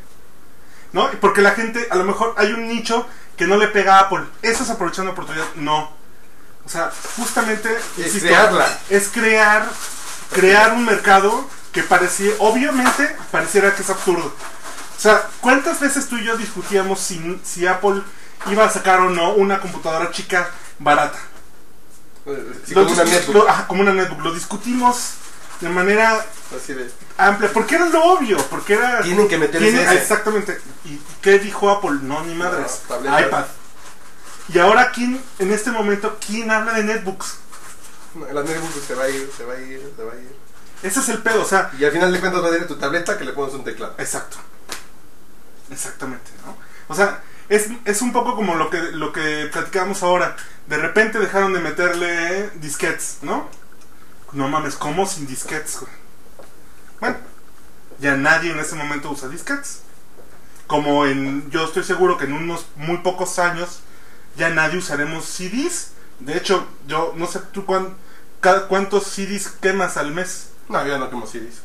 [0.93, 1.11] ¿No?
[1.21, 3.07] Porque la gente, a lo mejor hay un nicho
[3.37, 4.25] que no le pega a Apple.
[4.41, 5.47] ¿Eso es aprovechar una oportunidad?
[5.57, 5.91] No.
[6.65, 8.79] O sea, justamente Es insisto, crearla.
[8.89, 9.69] Es crear,
[10.33, 14.33] crear un mercado que parecía, obviamente, pareciera que es absurdo.
[14.97, 18.03] O sea, ¿cuántas veces tú y yo discutíamos si, si Apple
[18.47, 21.19] iba a sacar o no una computadora chica barata?
[22.67, 23.35] Sí, Lo como una netbook.
[23.35, 24.21] lo- ajá, como una netbook.
[24.23, 25.13] Lo discutimos
[25.61, 26.25] de manera
[26.57, 26.91] Así de.
[27.17, 29.03] amplia, porque era lo obvio, porque era...
[29.03, 29.95] Tienen que tiene- ese.
[29.95, 30.61] exactamente.
[30.85, 31.99] ¿Y qué dijo Apple?
[32.03, 32.83] No, ni madres.
[32.89, 33.45] No, iPad.
[34.53, 37.39] Y ahora, ¿quién, en este momento, quién habla de netbooks?
[38.33, 40.35] La netbook se va a ir, se va a ir, se va a ir.
[40.83, 42.67] Ese es el pedo, o sea, Y al final de cuentas va a ir a
[42.67, 43.95] tu tableta que le pones un teclado.
[43.99, 44.37] Exacto.
[45.71, 46.57] Exactamente, ¿no?
[46.89, 50.37] O sea, es, es un poco como lo que, lo que platicábamos ahora.
[50.67, 53.49] De repente dejaron de meterle disquetes, ¿no?
[54.33, 55.79] No mames, ¿cómo sin disquetes?
[55.81, 55.93] güey?
[57.01, 57.17] Bueno,
[58.01, 59.83] ya nadie en ese momento usa disquetes.
[60.67, 63.81] Como en, yo estoy seguro que en unos muy pocos años
[64.37, 65.93] ya nadie usaremos CDs.
[66.21, 67.95] De hecho, yo no sé tú cuán-
[68.41, 70.51] cada- cuántos CDs quemas al mes.
[70.69, 71.63] No, yo no como CDs.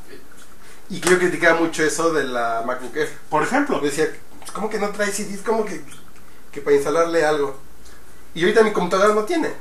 [0.90, 3.12] Y yo criticaba mucho eso de la MacBook Air.
[3.30, 4.08] Por ejemplo, Decía,
[4.52, 5.42] ¿cómo que no trae CDs?
[5.46, 5.82] ¿Cómo que,
[6.52, 7.58] que para instalarle algo?
[8.36, 9.52] Y ahorita mi computadora no tiene.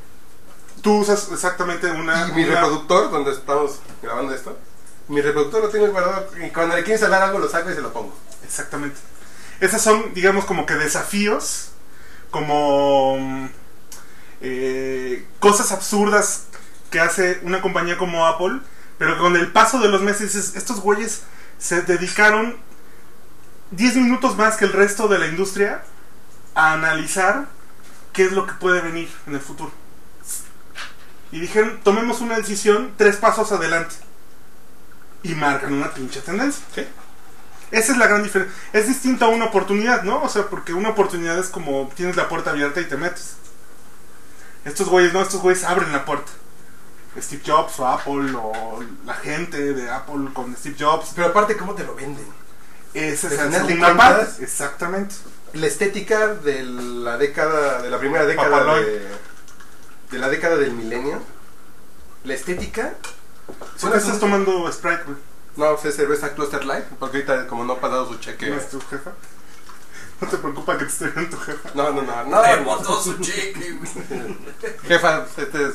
[0.83, 2.29] tú usas exactamente una...
[2.29, 4.59] Y mi una- reproductor, donde estamos grabando esto,
[5.09, 6.29] mi reproductor lo tengo guardado.
[6.45, 8.15] Y cuando le quiero instalar algo, lo saco y se lo pongo.
[8.45, 8.99] Exactamente.
[9.61, 11.69] Esas son, digamos, como que desafíos,
[12.31, 13.49] como
[14.41, 16.45] eh, cosas absurdas
[16.91, 18.61] que hace una compañía como Apple,
[18.99, 21.23] pero con el paso de los meses estos güeyes
[21.59, 22.57] se dedicaron
[23.73, 25.83] 10 minutos más que el resto de la industria
[26.55, 27.47] a analizar
[28.13, 29.73] qué es lo que puede venir en el futuro.
[31.31, 33.95] Y dijeron, tomemos una decisión tres pasos adelante.
[35.23, 36.63] Y marcan una pinche tendencia.
[36.75, 36.87] ¿Sí?
[37.71, 38.55] Esa es la gran diferencia.
[38.75, 40.23] Es distinto a una oportunidad, ¿no?
[40.23, 43.37] O sea, porque una oportunidad es como tienes la puerta abierta y te metes.
[44.67, 46.31] Estos güeyes, no, estos güeyes abren la puerta.
[47.19, 51.13] Steve Jobs o Apple o la gente de Apple con Steve Jobs.
[51.15, 52.42] Pero aparte, ¿cómo te lo venden?
[52.95, 53.25] Es.
[54.41, 55.15] Exactamente.
[55.55, 59.03] La estética de la década, de la primera década de,
[60.11, 61.23] de la década del milenio.
[62.25, 62.95] La estética.
[63.81, 65.17] ¿Por qué estás tomando Sprite, güey?
[65.57, 68.49] No, es cerveza Cluster Light, porque ahorita como no ha pagado su cheque.
[68.49, 69.13] ¿No es tu jefa?
[70.21, 71.71] ¿No te preocupa que te esté viendo tu jefa?
[71.75, 72.43] No, no, no, no.
[72.43, 74.37] Le botó su cheque, güey.
[74.87, 75.75] Jefa, este es.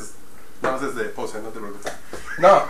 [0.61, 1.93] No, este es de pose, no te preocupes.
[2.39, 2.63] No.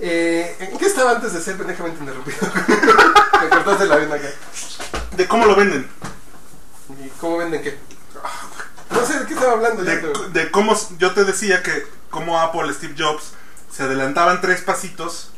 [0.00, 2.38] Eh, ¿En qué estaba antes de ser pendejamente interrumpido?
[3.42, 4.28] Me cortaste la vena acá.
[5.16, 5.88] ¿De cómo lo venden?
[7.04, 7.78] ¿Y cómo venden qué?
[8.90, 9.82] No sé de qué estaba hablando.
[9.82, 13.32] De, de cómo yo te decía que cómo Apple, Steve Jobs,
[13.70, 15.30] se adelantaban tres pasitos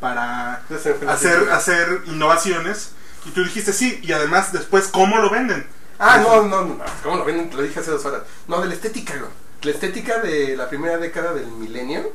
[0.00, 0.62] para
[1.08, 2.90] hacer, hacer innovaciones.
[3.24, 5.66] Y tú dijiste sí, y además después, ¿cómo lo venden?
[5.98, 6.84] Ah, no, no, no.
[7.02, 7.50] ¿Cómo lo venden?
[7.50, 8.22] Te lo dije hace dos horas.
[8.48, 9.30] No, de la estética, güey.
[9.62, 12.12] La estética de la primera década del milenio.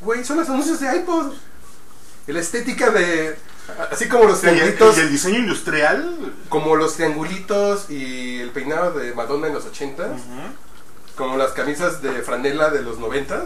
[0.00, 1.32] Güey, son los anuncios de iPod.
[2.26, 3.36] Y la estética de.
[3.90, 4.96] Así como los Y el, triangulitos.
[4.96, 6.34] y el diseño industrial.
[6.48, 10.08] Como los triangulitos y el peinado de Madonna en los 80
[11.16, 13.44] Como las camisas de franela de los 90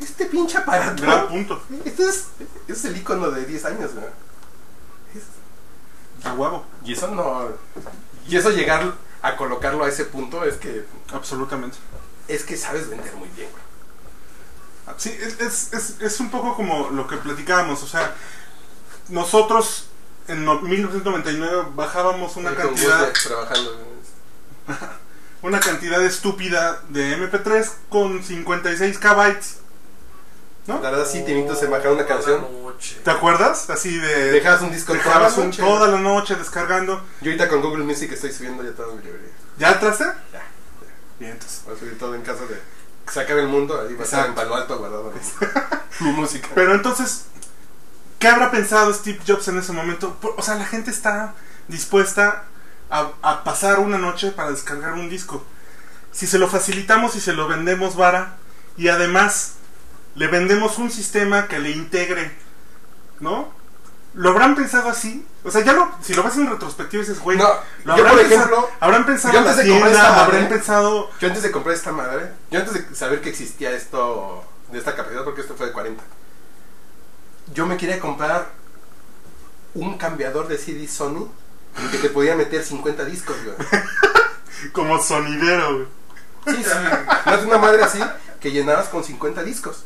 [0.00, 1.02] Este pinche aparato.
[1.02, 1.60] Gran punto.
[1.84, 4.06] Este es, este es el icono de 10 años, güey.
[5.14, 6.64] Es- A huevo.
[6.84, 7.48] Y eso no.
[8.28, 10.84] Y eso llegar a colocarlo a ese punto es que.
[11.12, 11.78] Absolutamente.
[12.28, 13.62] Es que sabes vender muy bien, güey.
[14.96, 17.82] Sí, es, es, es, es un poco como lo que platicábamos.
[17.82, 18.14] O sea,
[19.08, 19.86] nosotros
[20.28, 23.12] en no- 1999 bajábamos una cantidad.
[23.12, 23.78] Trabajando.
[25.42, 29.36] una cantidad estúpida de MP3 con 56 KB.
[30.66, 30.80] ¿No?
[30.82, 32.46] La verdad, sí, te invito a bajar una canción.
[33.02, 33.68] ¿Te acuerdas?
[33.70, 34.30] Así de.
[34.32, 35.62] Dejabas un disco toda la dejabas noche.
[35.62, 37.02] toda la noche descargando.
[37.20, 39.30] Yo ahorita con Google Music estoy subiendo ya toda mi librería.
[39.58, 40.04] ¿Ya entraste?
[40.32, 40.42] Ya.
[41.18, 41.62] Bien, entonces.
[41.66, 42.60] Voy a subir todo en casa de.
[43.10, 44.36] Que se acabe el mundo, ahí va a estar en.
[44.36, 45.12] Palo Alto guardado.
[46.00, 46.48] mi música.
[46.54, 47.24] Pero entonces,
[48.20, 50.16] ¿qué habrá pensado Steve Jobs en ese momento?
[50.36, 51.34] O sea, la gente está
[51.66, 52.44] dispuesta
[52.88, 55.44] a, a pasar una noche para descargar un disco.
[56.12, 58.36] Si se lo facilitamos y se lo vendemos vara,
[58.76, 59.54] y además
[60.14, 62.32] le vendemos un sistema que le integre,
[63.18, 63.52] ¿no?
[64.14, 65.24] ¿Lo habrán pensado así?
[65.44, 67.48] O sea, ya lo, si lo ves en retrospectiva dices, güey, No,
[67.84, 70.48] ¿lo yo habrán por pensado- ejemplo, habrán pensado yo antes de comprar esta habrán madre-
[70.56, 71.10] pensado...
[71.20, 74.96] Yo antes de comprar esta madre, yo antes de saber que existía esto, de esta
[74.96, 76.02] capacidad, porque esto fue de 40,
[77.54, 78.48] yo me quería comprar
[79.74, 81.28] un cambiador de CD Sony
[81.92, 83.56] que te podía meter 50 discos, güey.
[84.72, 86.56] Como sonidero, güey.
[86.56, 86.70] Sí, sí.
[87.26, 88.00] No es una madre así
[88.40, 89.84] que llenabas con 50 discos.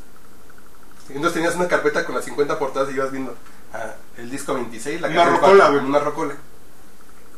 [1.08, 3.36] Entonces tenías una carpeta con las 50 portadas y ibas viendo
[3.74, 5.84] ah, el disco 26, la Una rocola, güey.
[5.84, 6.34] Una rocola.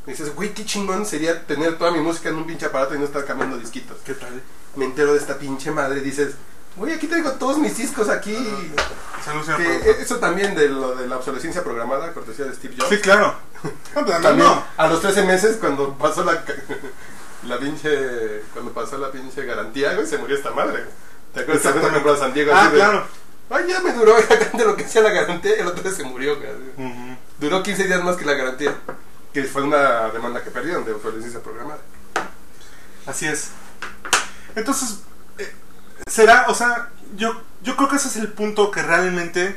[0.06, 2.98] Y dices, güey, qué chingón sería tener toda mi música en un pinche aparato y
[2.98, 3.96] no estar cambiando disquitos.
[4.04, 4.40] ¿Qué tal?
[4.76, 6.34] Me entero de esta pinche madre y dices,
[6.76, 8.36] güey, aquí traigo todos mis discos aquí.
[9.24, 12.88] Salud, señor Que eso también de lo de la obsolescencia programada, cortesía de Steve Jobs.
[12.90, 13.34] Sí, claro.
[13.96, 14.62] No, pues, También no.
[14.76, 16.44] a los 13 meses cuando pasó la
[17.48, 20.84] la pinche cuando pasó la pinche garantía, güey, se murió esta madre.
[21.34, 23.06] ¿Te acuerdas comprar a San Diego Ah, así de, claro.
[23.50, 24.14] Ay, ya me duró
[24.52, 26.36] de lo que hacía la garantía, el otro día se murió.
[27.38, 28.74] Duró 15 días más que la garantía.
[29.32, 31.78] Que fue una demanda que perdieron de obsolescencia programada.
[33.06, 33.50] Así es.
[34.54, 35.00] Entonces,
[35.38, 35.52] eh,
[36.10, 39.56] será, o sea, yo, yo creo que ese es el punto que realmente,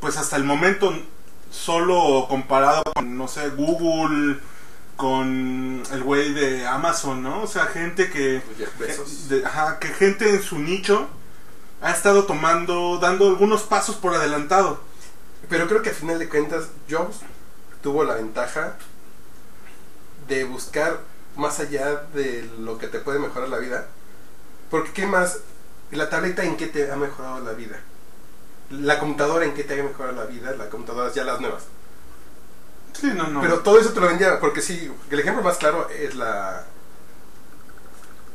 [0.00, 0.94] pues hasta el momento,
[1.50, 4.38] solo comparado con, no sé, Google,
[4.96, 7.42] con el güey de Amazon, ¿no?
[7.42, 9.28] O sea, gente que, Jeff Bezos.
[9.28, 11.08] de- ajá, que gente en su nicho
[11.82, 14.80] ha estado tomando, dando algunos pasos por adelantado.
[15.48, 17.18] Pero creo que a final de cuentas, Jobs
[17.82, 18.76] tuvo la ventaja
[20.28, 21.00] de buscar
[21.36, 23.86] más allá de lo que te puede mejorar la vida.
[24.70, 25.40] Porque, ¿qué más?
[25.90, 27.80] La tableta en qué te ha mejorado la vida.
[28.70, 30.52] La computadora en qué te ha mejorado la vida.
[30.52, 31.64] Las computadoras ya las nuevas.
[32.92, 33.40] Sí, no, no.
[33.42, 34.38] Pero todo eso te lo vendía.
[34.38, 36.64] Porque sí, el ejemplo más claro es la.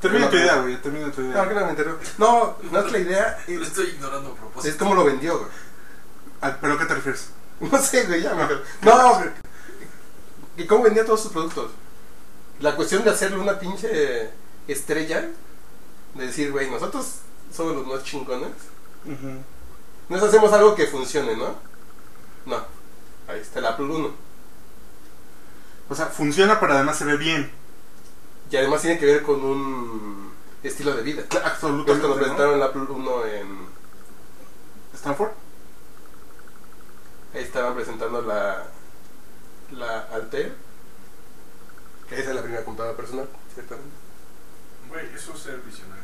[0.01, 1.43] Termina tu idea, güey, termina tu idea.
[1.43, 1.99] No, que no me enteró.
[2.17, 3.43] No, no es la idea.
[3.47, 4.71] Lo Es, estoy ignorando a propósito.
[4.71, 5.49] es como lo vendió, güey.
[6.41, 7.29] Ah, ¿Pero a qué te refieres?
[7.59, 8.63] No sé, güey, ya mejor.
[8.83, 9.29] No, güey.
[10.57, 11.71] ¿Y cómo vendía todos sus productos?
[12.59, 14.29] La cuestión de hacerle una pinche
[14.67, 15.27] estrella,
[16.15, 17.05] de decir, güey, nosotros
[17.55, 18.49] somos los más chingones.
[19.05, 19.41] Ujú.
[20.09, 21.55] Nos hacemos algo que funcione, ¿no?
[22.45, 22.57] No.
[23.27, 24.11] Ahí está el Apple 1.
[25.89, 27.51] O sea, funciona, pero además se ve bien.
[28.49, 30.31] Y además tiene que ver con un
[30.63, 31.23] estilo de vida.
[31.29, 31.91] Pues Absolutamente.
[31.91, 32.15] cuando ¿no?
[32.15, 33.67] presentaron el Apple 1 en...
[34.93, 35.31] Stanford.
[37.33, 38.63] Ahí estaban presentando la,
[39.71, 40.55] la Altair.
[42.09, 43.91] Que esa es la primera computadora personal, ciertamente.
[44.89, 46.03] Güey, eso es ser visionario.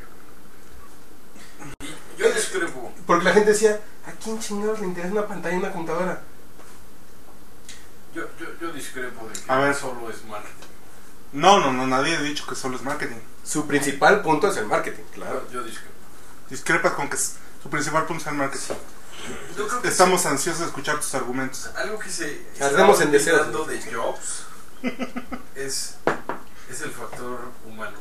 [1.81, 2.91] Y yo discrepo.
[3.07, 6.21] Porque la gente decía, ¿a quién chingados le interesa una pantalla y una computadora?
[8.13, 9.73] Yo, yo, yo discrepo de que A ver.
[9.73, 10.67] solo es marketing.
[11.33, 13.17] No, no, no, nadie ha dicho que solo es marketing.
[13.43, 15.45] Su principal punto es el marketing, claro.
[15.51, 15.93] Yo, discrepo.
[16.49, 18.75] Discrepas con que su principal punto es el marketing.
[19.57, 21.69] Yo creo que Estamos ansiosos de escuchar tus argumentos.
[21.75, 22.69] algo que se está
[23.01, 23.67] en deseos.
[23.67, 24.43] de Jobs
[25.55, 25.95] es,
[26.69, 27.97] es el factor humano.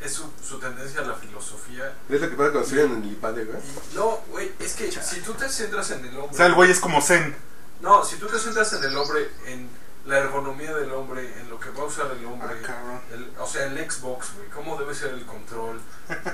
[0.00, 1.94] Es su, su tendencia a la filosofía.
[2.08, 3.58] Es lo que pasa cuando estudian en el IPADE, güey.
[3.94, 6.30] No, güey, es que si tú te centras en el hombre.
[6.32, 7.36] O sea, el güey es como Zen.
[7.82, 9.68] No, si tú te centras en el hombre, en
[10.06, 12.56] la ergonomía del hombre, en lo que va a usar el hombre.
[12.68, 15.80] Ah, el- o sea, el Xbox, güey, cómo debe ser el control.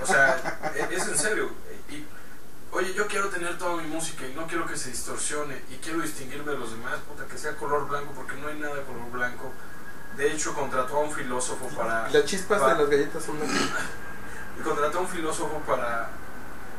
[0.02, 0.36] O sea,
[0.74, 1.50] e- es en serio.
[1.90, 2.04] Y,
[2.72, 6.00] oye, yo quiero tener toda mi música y no quiero que se distorsione y quiero
[6.00, 9.10] distinguirme de los demás, puta, que sea color blanco, porque no hay nada de color
[9.10, 9.52] blanco.
[10.16, 12.08] De hecho, contrató a un filósofo para.
[12.08, 13.48] Las chispas Pa- de las galletas son las...
[13.50, 16.08] Y contrató a un filósofo para,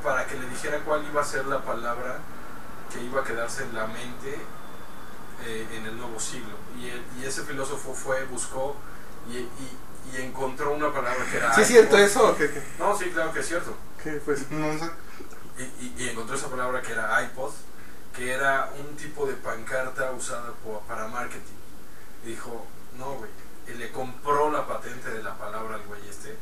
[0.03, 2.17] para que le dijera cuál iba a ser la palabra
[2.91, 4.39] que iba a quedarse en la mente
[5.45, 6.55] eh, en el nuevo siglo.
[6.77, 8.75] Y, y ese filósofo fue, buscó
[9.29, 9.77] y, y-
[10.13, 11.53] y encontró una palabra que era...
[11.53, 12.49] ¿Sí es cierto eso o qué?
[12.49, 13.75] ¿Qué, No, sí, claro que es cierto.
[14.01, 14.49] qué pues?
[14.51, 14.89] No sé.
[15.97, 17.51] Y, encontró esa palabra que era iPod,
[18.15, 20.53] que era un tipo de pancarta usada
[20.87, 21.55] para marketing.
[22.23, 22.65] Dijo,
[22.97, 23.29] no, güey,
[23.67, 26.37] y le compró la patente de la palabra al güey este,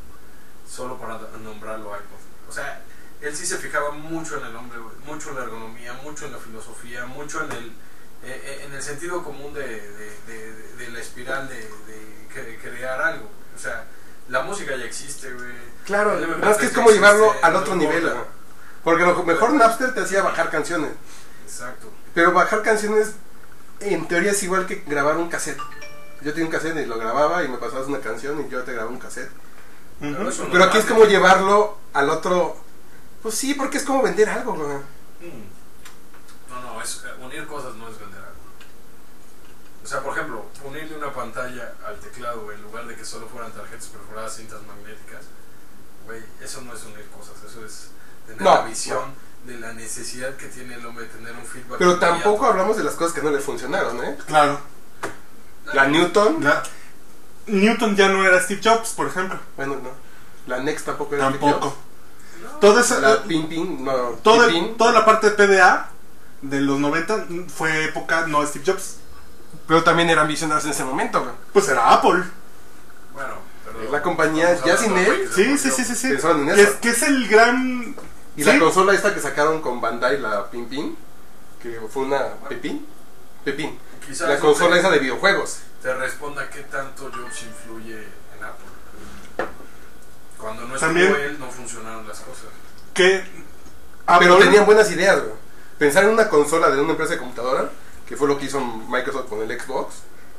[0.70, 2.50] solo para nombrarlo iPod.
[2.50, 2.82] O sea,
[3.22, 6.34] él sí se fijaba mucho en el hombre, güey, mucho en la ergonomía, mucho en
[6.34, 7.72] la filosofía, mucho en el,
[8.26, 13.02] eh, eh, en el sentido común de, de- de- la espiral de, de cre- crear
[13.02, 13.30] algo.
[13.56, 13.86] O sea,
[14.30, 15.52] la música ya existe, güey.
[15.86, 18.24] Claro, El no es que es MP3 como llevarlo al no otro nivel, güey.
[18.84, 20.92] Porque lo mejor Napster te hacía bajar canciones.
[21.44, 21.92] Exacto.
[22.14, 23.12] Pero bajar canciones,
[23.80, 25.60] en teoría, es igual que grabar un cassette.
[26.22, 28.72] Yo tenía un cassette y lo grababa y me pasabas una canción y yo te
[28.74, 29.30] grababa un cassette.
[30.00, 32.58] Pero eso no Pero es aquí es como llevarlo al otro.
[33.22, 34.78] Pues sí, porque es como vender algo, güey.
[35.22, 35.46] Mm.
[36.50, 37.85] No, no, es, eh, unir cosas no.
[39.86, 43.52] O sea, por ejemplo, unirle una pantalla al teclado en lugar de que solo fueran
[43.52, 45.26] tarjetas perforadas, cintas magnéticas,
[46.08, 47.90] güey, eso no es unir cosas, eso es
[48.26, 49.14] tener No, la visión
[49.46, 51.78] de la necesidad que tiene el hombre de tener un feedback.
[51.78, 54.18] Pero tampoco hablamos de las cosas que no le funcionaron, ¿eh?
[54.26, 54.60] Claro.
[55.74, 56.64] La Newton, La-
[57.46, 59.40] Newton ya no era Steve Jobs, por ejemplo.
[59.56, 59.90] bueno, no.
[60.48, 61.70] La Next tampoco era Steve Tampoco.
[61.70, 62.52] Jobs.
[62.54, 63.94] No, Todo eso, La Pin Pin, no.
[64.24, 65.90] toda, Pin, toda la parte de PDA
[66.42, 68.98] de los 90 fue época no Steve Jobs.
[69.68, 71.34] Pero también eran visionarios en ese momento, güey.
[71.54, 72.24] Pues era Apple.
[73.14, 73.34] Bueno,
[73.66, 73.92] pero.
[73.92, 76.10] La compañía, ya sin él, Sí, sí, sí, sí, sí.
[76.10, 76.72] Pensaron en Que eso.
[76.72, 77.96] es, que es el gran...
[78.38, 78.52] Y Sí.
[78.52, 80.98] la consola esta que sacaron con Bandai, la Pin Pin,
[81.62, 82.86] que fue una Pepín.
[83.46, 83.80] Pepín.
[84.06, 85.60] Quizás La consola esa de videojuegos.
[85.82, 89.48] Te responda qué tanto Jobs influye en Apple.
[90.38, 92.46] Cuando no estuvo él, no funcionaron las cosas.
[92.94, 93.24] Que
[94.20, 95.34] Pero tenían buenas ideas, güey.
[95.80, 97.70] Pensar en una consola de una empresa de computadora,
[98.08, 99.96] que fue lo que hizo Microsoft con el Xbox,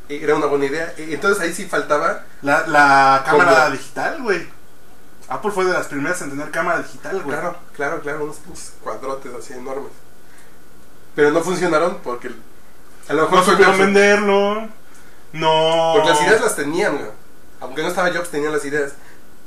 [0.09, 0.95] era una buena idea.
[0.99, 2.23] Y Entonces ahí sí faltaba.
[2.43, 4.47] La, la cámara Como- digital, güey.
[5.29, 7.37] Apple fue de las primeras en tener cámara digital, güey.
[7.37, 9.91] Claro, claro, claro, unos pinches cuadrotes así enormes.
[11.17, 12.31] Pero no funcionaron porque
[13.09, 14.69] a lo mejor No fue supieron venderlo.
[15.33, 15.93] No.
[15.95, 17.11] porque las ideas las tenían, güey.
[17.61, 18.93] Aunque no estaba Jobs, tenían las ideas.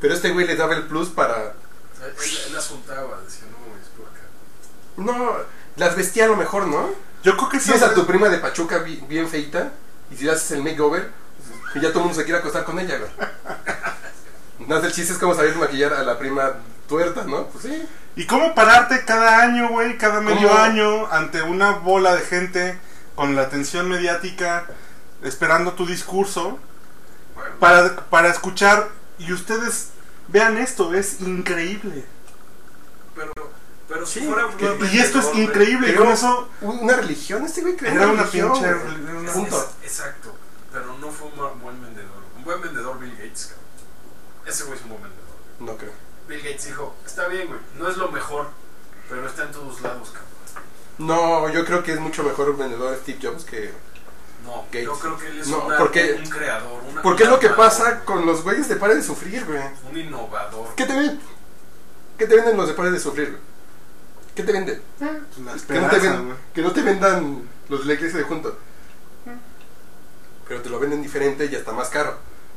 [0.02, 1.54] Pero este güey le daba el plus para...
[2.02, 4.22] Él, las juntaba, decía, no, güey, es por acá.
[4.98, 5.36] No,
[5.78, 6.90] las vestía a lo mejor, ¿no?
[7.24, 7.72] Yo creo que Si sí.
[7.74, 9.72] ves a tu prima de Pachuca bi- bien feita
[10.12, 11.12] y si le haces el makeover,
[11.74, 13.12] pues, ya todo el mundo se quiere acostar con ella, güey.
[14.68, 16.54] Nada, el chiste es como saber maquillar a la prima
[16.88, 17.48] tuerta, ¿no?
[17.48, 17.88] Pues sí.
[18.16, 19.98] ¿Y cómo pararte cada año, güey?
[19.98, 20.60] Cada medio ¿Cómo?
[20.60, 22.78] año ante una bola de gente
[23.16, 24.66] con la atención mediática
[25.24, 26.58] esperando tu discurso
[27.36, 29.90] Bueno, para, para escuchar y ustedes
[30.28, 32.06] vean esto, es increíble.
[33.16, 33.32] pero,
[33.90, 34.54] pero si Sí, fuera un
[34.94, 38.74] Y esto es increíble, con eso Una religión, este güey creó era una religión, pinche...
[38.74, 38.94] güey.
[39.10, 39.70] era una- Punto.
[39.84, 40.36] Es- exacto,
[40.72, 42.20] pero no fue un bu- buen vendedor.
[42.38, 43.66] Un buen vendedor Bill Gates, cabrón.
[44.46, 45.26] Ese güey es un buen vendedor.
[45.60, 45.92] No creo.
[46.28, 48.48] Bill Gates dijo, está bien, güey, no es lo mejor,
[49.10, 50.30] pero está en todos lados, cabrón.
[51.00, 53.72] No, yo creo que es mucho mejor vendedor Steve Jobs que...
[54.46, 54.84] No, Gates.
[54.86, 56.82] yo creo que él es No, una- porque- un creador.
[56.90, 59.62] Una, Porque es un lo que pasa con los güeyes de Pare de Sufrir, güey.
[59.90, 60.76] Un innovador.
[60.76, 61.20] ¿Qué te venden?
[62.18, 63.49] ¿Qué te venden los de Pare de Sufrir, güey?
[64.40, 64.82] ¿Qué te venden?
[64.98, 68.24] Pues la Que no, te ven- que no te vendan los de la iglesia de
[68.24, 68.58] junto.
[70.48, 72.16] Pero te lo venden diferente y hasta más caro.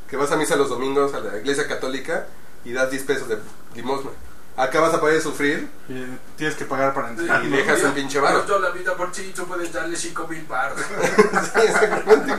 [0.09, 2.25] Que vas a misa los domingos a la iglesia católica
[2.63, 3.37] y das 10 pesos de
[3.75, 4.11] limosna.
[4.55, 6.05] Acá vas a de sufrir Y
[6.37, 7.43] tienes que pagar para entrar.
[7.43, 7.57] Y ¿no?
[7.57, 10.79] dejas un pinche toda la vida por ti, tú puedes darle 5 mil baros.
[11.53, 12.33] Sí, exactamente.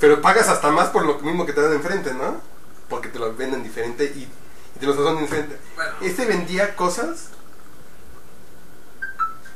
[0.00, 2.40] Pero pagas hasta más por lo mismo que te dan enfrente, ¿no?
[2.88, 4.20] Porque te lo venden diferente y,
[4.74, 5.58] y te lo sazonan diferente.
[5.76, 7.28] Bueno, Este vendía cosas.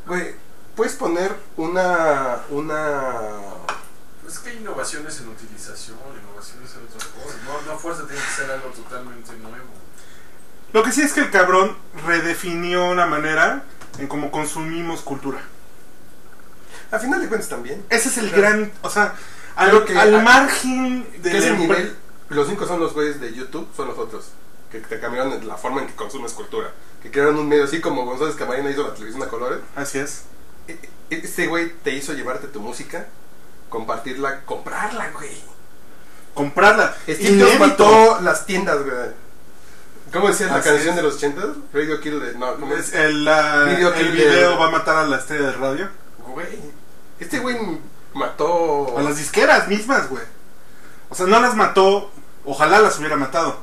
[0.07, 0.35] Güey,
[0.77, 2.39] puedes poner una.
[2.51, 3.31] Una.
[4.27, 7.37] es que hay innovaciones en utilización, innovaciones en otras cosas.
[7.45, 9.67] No, no fuerza tiene que ser algo totalmente nuevo.
[10.73, 13.63] Lo que sí es que el cabrón redefinió la manera
[13.99, 15.41] en cómo consumimos cultura.
[16.91, 17.85] A final de cuentas también.
[17.91, 18.43] Ese es el Claro.
[18.43, 19.15] gran, o sea,
[19.57, 21.97] al, que al a- margen del ese empre- nivel.
[22.31, 24.27] Los cinco son los güeyes de YouTube, son los otros.
[24.75, 26.73] Que te cambiaron la forma en que consumes cultura.
[27.01, 29.61] Que crearon un medio así como González Camarena hizo la televisión a colores.
[29.77, 30.23] Así es.
[30.67, 30.73] E-
[31.11, 33.07] e- Este güey te hizo llevarte tu música,
[33.69, 35.31] compartirla, comprarla, güey.
[36.35, 36.93] Comprarla.
[37.09, 38.97] Steve mató las tiendas, güey.
[40.13, 40.97] ¿Cómo decía la Así canción es.
[40.97, 41.43] de los 80?
[41.73, 42.35] Radio Kill de.
[42.35, 45.19] No, ¿cómo Es el, la- Video el clip video de- va a matar a la
[45.19, 45.89] estrella de radio.
[46.27, 46.49] Güey.
[47.21, 47.57] Este güey
[48.13, 48.99] mató.
[48.99, 50.25] A las disqueras mismas, güey.
[51.11, 52.11] O sea, no las mató.
[52.45, 53.59] Ojalá las hubiera matado.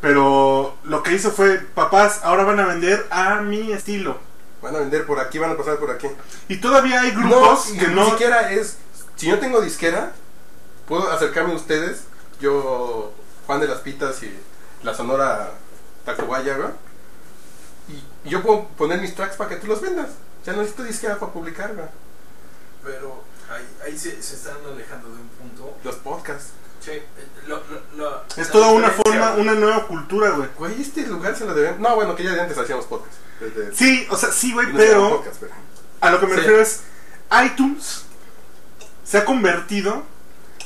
[0.00, 4.18] Pero lo que hizo fue, papás, ahora van a vender a mi estilo.
[4.62, 6.08] Van a vender por aquí, van a pasar por aquí.
[6.48, 8.10] Y todavía hay grupos que ni no...
[8.10, 8.76] siquiera es.
[9.16, 10.12] Si yo tengo disquera,
[10.86, 12.04] puedo acercarme a ustedes.
[12.40, 13.12] Yo,
[13.46, 14.32] Juan de las Pitas y
[14.84, 15.50] la Sonora
[16.04, 16.68] Tacubaya, güey.
[18.24, 20.08] Y yo puedo poner mis tracks para que tú los vendas.
[20.44, 21.88] Ya no necesito disquera para publicar, güey.
[22.84, 25.76] Pero ahí, ahí se, se están alejando de un punto.
[25.82, 26.50] Los podcasts.
[26.80, 27.04] Sí, eh,
[27.48, 27.77] lo- lo-
[28.36, 30.48] Es toda una forma, una nueva cultura, güey.
[30.56, 31.80] Güey, este lugar se lo deben.
[31.80, 33.18] No, bueno, que ya de antes hacíamos podcasts.
[33.40, 35.24] Desde- Sí, o sea, sí, güey, no pero
[36.00, 36.38] a lo que me Sí.
[36.40, 36.82] refiero es,
[37.44, 38.04] iTunes
[39.04, 40.02] se ha convertido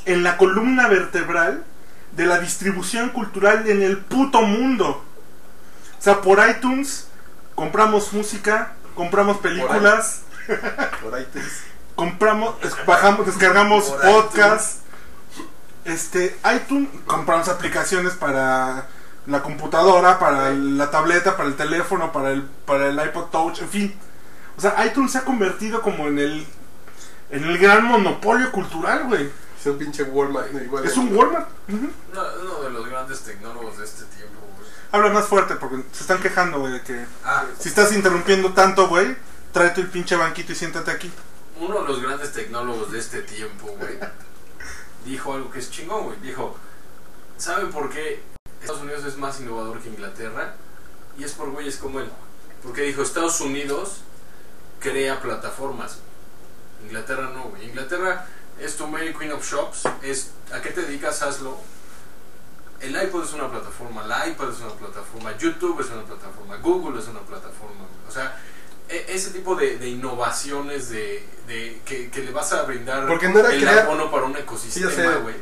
[0.05, 1.65] en la columna vertebral
[2.13, 5.03] de la distribución cultural en el puto mundo.
[5.99, 7.07] O sea, por iTunes
[7.55, 10.23] compramos música, compramos películas,
[11.03, 11.41] Por te-
[11.95, 14.79] compramos, bajamos, descargamos podcasts.
[15.85, 18.87] Este, iTunes, compramos aplicaciones para
[19.27, 23.69] la computadora, para la tableta, para el teléfono, para el, para el iPod Touch, en
[23.69, 23.95] fin.
[24.57, 26.47] O sea, iTunes se ha convertido como en el,
[27.31, 29.31] en el gran monopolio cultural, güey.
[29.59, 30.53] Es un pinche Walmart.
[30.55, 31.49] Igual Es un Walmart.
[31.69, 31.77] Ujú.
[32.13, 34.69] Uno, uno de los grandes tecnólogos de este tiempo, güey.
[34.91, 38.89] Habla más fuerte porque se están quejando, güey, de que Ah, si estás interrumpiendo tanto,
[38.89, 39.17] güey,
[39.53, 41.11] tráete el pinche banquito y siéntate aquí.
[41.61, 43.99] uno de los grandes tecnólogos de este tiempo, güey,
[45.05, 46.21] dijo algo que es chingón, güey.
[46.21, 46.57] Dijo,
[47.37, 48.23] ¿saben por qué
[48.61, 50.55] Estados Unidos es más innovador que Inglaterra?
[51.19, 52.09] Y es por güeyes como él.
[52.63, 54.01] Porque dijo, Estados Unidos
[54.81, 55.99] crea plataformas.
[56.85, 57.65] Inglaterra no, güey.
[57.65, 58.27] Inglaterra
[58.59, 61.23] es tu Mary Queen of Shops, es ¿a qué te dedicas?
[61.23, 61.59] Hazlo.
[62.81, 67.01] El iPod es una plataforma, la iPad es una plataforma, YouTube es una plataforma, Google
[67.01, 67.87] es una plataforma.
[68.09, 68.37] O sea,
[69.09, 73.39] ese tipo de, de innovaciones de, de que, que le vas a brindar Porque no
[73.41, 75.19] era el crear- abono para un Sí, ecosistema, sé.
[75.21, 75.35] güey.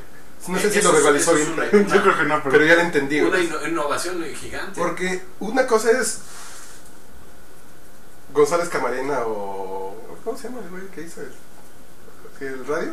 [0.49, 2.51] No sé si Eso lo verbalizó bien, una- una- Yo creo que no, pero...
[2.51, 3.21] pero ya lo entendí.
[3.21, 4.81] Una inno- innovación gigante.
[4.81, 6.21] Porque una cosa es
[8.33, 9.97] González Camarena o.
[10.25, 12.93] ¿Cómo se llama el güey que hizo el, el radio?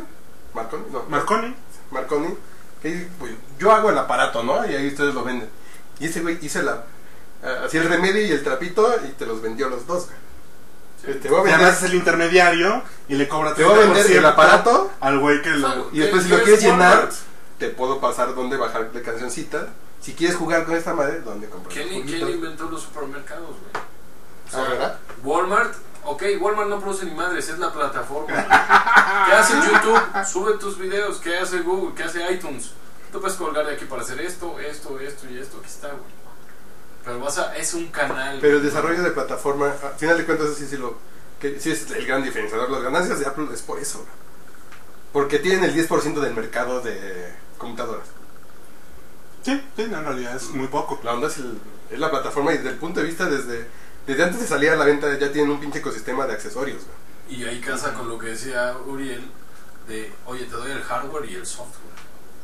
[0.54, 0.84] ¿Marconi?
[0.90, 1.02] No.
[1.08, 1.54] Marconi.
[1.90, 2.34] Marconi.
[2.82, 4.66] Que dice, pues, yo hago el aparato, ¿no?
[4.68, 5.48] Y ahí ustedes lo venden.
[6.00, 6.84] Y ese güey hizo la.
[7.42, 10.16] ah, Hacía el remedio y el trapito y te los vendió los dos, güey.
[11.02, 11.54] Te voy a Y vender.
[11.54, 15.18] además es el intermediario y le cobra Te voy a vender el 30% aparato al
[15.20, 15.88] güey que lo...
[15.92, 17.08] Y después, si ¿Qué- lo quieres es llenar,
[17.58, 19.68] te puedo pasar dónde bajar de cancioncita.
[20.00, 21.72] Si quieres jugar con esta madre, ¿dónde comprar?
[21.74, 23.84] ¿Quién, quién inventó los supermercados, güey?
[24.54, 24.98] O Ah, ¿verdad?
[25.24, 25.74] Walmart,
[26.04, 28.34] ok, Walmart no produce ni madres, es la plataforma.
[29.26, 30.00] ¿Qué hace YouTube?
[30.26, 31.18] Sube tus videos.
[31.18, 31.94] ¿Qué hace Google?
[31.94, 32.70] ¿Qué hace iTunes?
[33.12, 35.56] Tú puedes colgar de aquí para hacer esto, esto, esto y esto.
[35.58, 36.00] Aquí está, güey.
[37.08, 38.38] Pero vas a, es un canal.
[38.40, 40.98] Pero el desarrollo de plataforma, al final de cuentas, sí, sí, lo,
[41.40, 42.70] que, sí es el gran diferenciador.
[42.70, 44.04] Las ganancias de Apple es por eso.
[45.12, 48.06] Porque tienen el 10% del mercado de computadoras.
[49.42, 51.00] Sí, sí, no, en realidad es muy poco.
[51.02, 51.58] La onda es, el-
[51.90, 53.66] es la plataforma y desde el punto de vista, desde,
[54.06, 56.82] desde antes de salir a la venta, ya tienen un pinche ecosistema de accesorios.
[56.84, 57.40] güey.
[57.40, 59.22] Y ahí casa con lo que decía Uriel
[59.86, 61.97] de, oye, te doy el hardware y el software.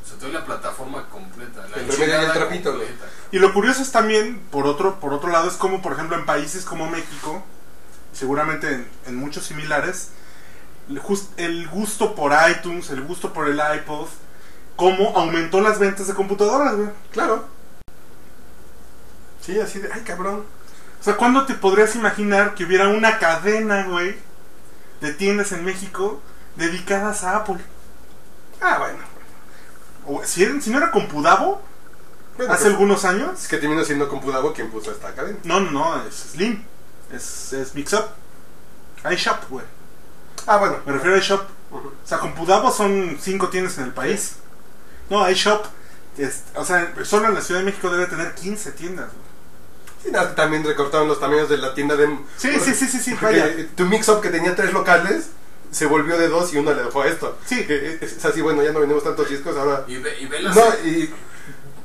[0.05, 1.66] O sea, te doy la plataforma completa.
[1.74, 3.05] La El trapito, completa.
[3.32, 6.26] Y lo curioso es también, por otro, por otro lado, es como, por ejemplo, en
[6.26, 7.42] países como México,
[8.12, 10.11] seguramente en, en muchos similares,
[10.90, 14.09] el, jus- el gusto por iTunes, el gusto por el iPod,
[14.76, 16.90] cómo aumentó las ventas de computadoras, güey.
[17.11, 17.46] Claro.
[19.40, 20.44] Sí, así de, ay cabrón.
[21.00, 24.16] O sea, ¿cuándo te podrías imaginar que hubiera una cadena, güey,
[25.00, 26.20] de tiendas en México
[26.57, 27.59] dedicadas a Apple?
[28.61, 28.98] Ah, bueno.
[30.07, 31.62] O, si, era- si no era Compudavo,
[32.36, 35.38] Bueno, hace algunos años, Es que terminó siendo Compudavo quien puso esta cadena.
[35.44, 36.62] no, no, no, es Slim,
[37.12, 38.07] es, es Mix Up,
[39.12, 39.64] iShop, güey.
[40.46, 40.76] Ah, bueno.
[40.86, 41.42] Me refiero a iShop.
[41.72, 44.36] O sea, Compudavo son cinco tiendas en el país.
[45.11, 45.64] No, iShop,
[46.18, 49.07] es- o sea, solo en la Ciudad de México debe tener 15 tiendas.
[49.07, 49.24] güey.
[50.02, 52.07] Sí, nada, también recortaron los tamaños de la tienda de...
[52.36, 53.48] Sí, sí, sí, sí, sí, vaya.
[53.74, 55.28] tu mix-up que tenía tres locales
[55.75, 57.37] se volvió de dos y uno le dejó a esto.
[57.47, 57.66] Sí.
[57.66, 59.85] Que es así, bueno, ya no vendemos tantos discos, ahora...
[59.89, 60.55] Y ve, y ve las...
[60.55, 61.12] No, y,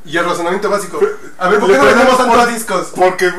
[0.05, 0.99] y el razonamiento básico.
[1.37, 2.87] A ver, ¿por qué no vendemos tantos por- discos?
[2.95, 3.33] Porque,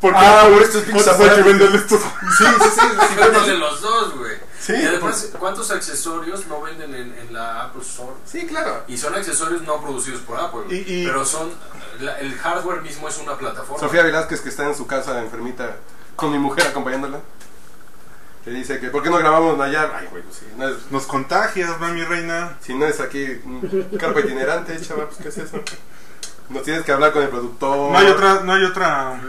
[0.00, 2.00] porque Ah, por estos pinches hay que venderle estos.
[2.00, 2.80] Sí, sí, sí.
[2.80, 4.36] sí, Véndele sí, los dos, güey.
[4.60, 8.12] Sí, y además, ¿cuántos accesorios no venden en, en la Apple Store?
[8.24, 8.82] Sí, claro.
[8.88, 10.62] Y son accesorios no producidos por Apple.
[10.70, 11.50] Y- y- pero son...
[12.00, 13.78] la- el hardware mismo es una plataforma.
[13.80, 15.76] Sofía Velázquez, que está en su casa enfermita,
[16.16, 17.20] con mi mujer acompañándola,
[18.46, 19.90] que dice que, ¿por qué no grabamos allá?
[19.92, 22.56] Ay, güey, pues sí, no es, Nos contagias, va mi reina.
[22.60, 23.60] si no es aquí un
[23.98, 25.60] carpa itinerante, chava, pues ¿qué es eso?
[26.48, 27.90] Nos tienes que hablar con el productor.
[27.90, 29.20] No hay otra, no hay otra.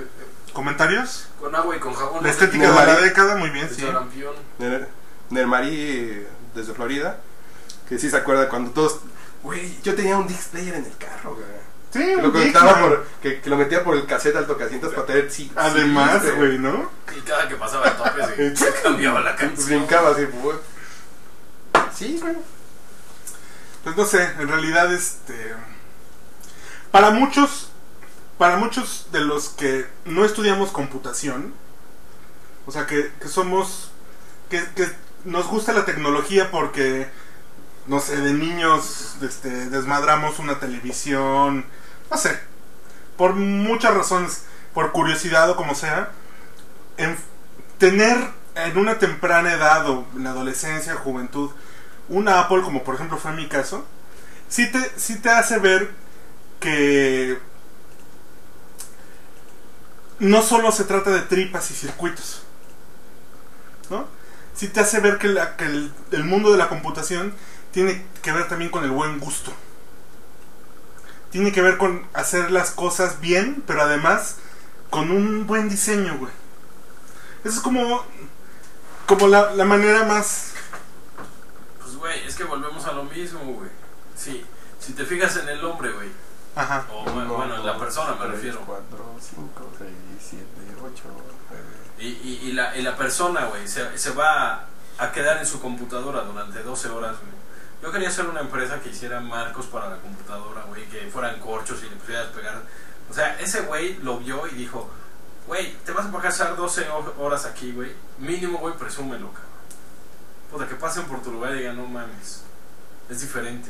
[0.53, 1.27] ¿Comentarios?
[1.39, 2.23] Con agua y con jabón.
[2.23, 3.83] La estética de la década, muy bien, sí.
[4.59, 4.87] Ner-
[5.31, 6.23] Nermarí,
[6.55, 7.17] desde Florida,
[7.89, 8.99] que sí se acuerda cuando todos...
[9.43, 11.45] Güey, yo tenía un disc player en el carro, güey.
[11.91, 15.07] Sí, Que lo conectaba por, que, que lo metía por el cassette al tocasientos para
[15.07, 16.91] tener sí, Además, sí, güey, ¿no?
[17.15, 19.67] Y cada que pasaba el tope se, se cambiaba la canción.
[19.67, 20.57] Brincaba así, güey.
[21.93, 22.35] Sí, güey.
[23.83, 25.55] Pues no sé, en realidad este
[26.91, 27.69] para muchos
[28.37, 31.53] para muchos de los que no estudiamos computación,
[32.65, 33.91] o sea que, que somos
[34.49, 34.87] que, que
[35.23, 37.07] nos gusta la tecnología porque
[37.87, 41.65] no sé, de niños este, desmadramos una televisión,
[42.11, 42.37] no sé,
[43.17, 46.11] por muchas razones, por curiosidad o como sea,
[46.97, 47.17] en
[47.77, 48.17] tener
[48.55, 51.51] en una temprana edad o en la adolescencia, juventud,
[52.09, 53.85] una Apple, como por ejemplo fue mi caso,
[54.49, 55.91] sí te, sí te hace ver
[56.59, 57.39] que
[60.19, 62.41] no solo se trata de tripas y circuitos,
[63.89, 64.07] ¿no?
[64.55, 67.33] Sí te hace ver que, el mundo de la computación
[67.77, 69.53] tiene que ver también con el buen gusto.
[71.29, 74.37] Tiene que ver con hacer las cosas bien, pero además
[74.89, 76.31] con un buen diseño, güey.
[77.43, 78.03] Eso es como,
[79.05, 80.53] como la, la manera más
[81.77, 83.69] Pues, güey, es que volvemos a lo mismo, güey.
[84.15, 84.43] Sí,
[84.79, 86.09] si te fijas en el hombre, güey.
[86.55, 86.83] Ajá.
[86.91, 88.59] O bueno, bueno, en la persona me refiero.
[88.65, 90.45] 4, 5, 6, 7,
[90.83, 91.03] 8,
[91.51, 91.63] 9.
[91.99, 94.67] Y, y, y la, y la persona, güey, se, se va a,
[94.97, 97.36] a quedar en su computadora durante 12 horas, güey.
[97.81, 101.79] Yo quería hacer una empresa que hiciera marcos para la computadora, güey, que fueran corchos
[101.83, 102.61] y le pudieras pegar.
[103.09, 104.89] O sea, ese güey lo vio y dijo,
[105.45, 107.91] güey, te vas a pasar 12 ho- horas aquí, güey.
[108.17, 109.47] Mínimo, güey, presúmelo, cabrón.
[110.51, 112.43] Puta, que pasen por tu lugar y digan, no mames.
[113.09, 113.69] Es diferente.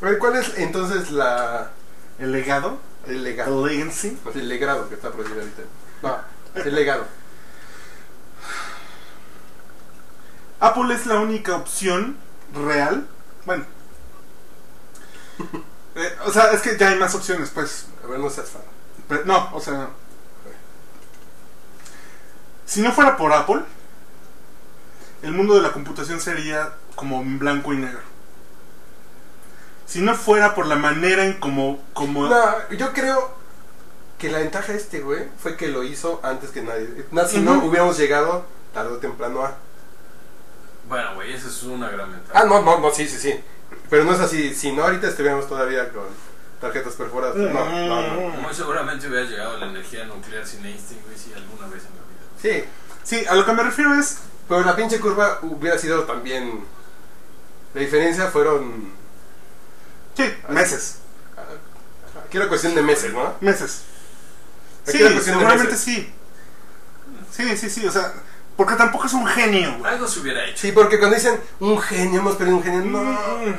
[0.00, 1.70] Ver, ¿cuál es entonces la,
[2.18, 3.66] El legado, el legado?
[3.68, 4.18] el legacy.
[4.34, 5.62] El legrado que está prohibido ahorita.
[6.02, 6.18] No,
[6.62, 7.04] el legado.
[10.60, 12.16] Apple es la única opción
[12.54, 13.06] real.
[13.46, 13.64] Bueno.
[15.96, 17.86] Eh, o sea, es que ya hay más opciones, pues.
[18.02, 18.62] A ver, no seas fan.
[19.08, 19.90] Pero- no, o sea.
[22.66, 23.60] Si no fuera por Apple,
[25.22, 28.00] el mundo de la computación sería como en blanco y negro.
[29.86, 31.78] Si no fuera por la manera en como...
[31.92, 33.30] como No, yo creo
[34.18, 37.06] que la ventaja de este güey fue que lo hizo antes que nadie.
[37.12, 39.56] Na- Si no, hubiéramos llegado tarde o temprano a.
[40.88, 42.40] Bueno, güey, esa es una gran ventaja.
[42.40, 43.34] Ah, no, no, no, sí, sí, sí.
[43.90, 44.54] Pero no es así.
[44.54, 46.04] Si no, ahorita estuviéramos todavía con
[46.60, 47.36] tarjetas perforadas.
[47.36, 48.28] No, no, no.
[48.40, 52.02] Muy seguramente hubiera llegado la energía nuclear sin Einstein, güey, sí, alguna vez en la
[52.08, 52.64] vida.
[52.64, 52.68] Sí,
[53.04, 54.18] Sí, a lo que me refiero es.
[54.48, 56.64] pero la pinche curva hubiera sido también.
[57.74, 58.92] La diferencia fueron.
[60.16, 60.98] Sí, meses.
[62.26, 63.34] Aquí era cuestión de meses, ¿no?
[63.40, 63.82] Meses.
[64.86, 66.12] Aquí Sí, era cuestión de seguramente sí.
[67.30, 68.12] Sí, sí, sí, o sea,
[68.56, 69.92] porque tampoco es un genio, güey.
[69.92, 70.58] Algo se hubiera hecho.
[70.58, 73.02] Sí, porque cuando dicen un genio, hemos perdido un genio, no.
[73.02, 73.54] Mm.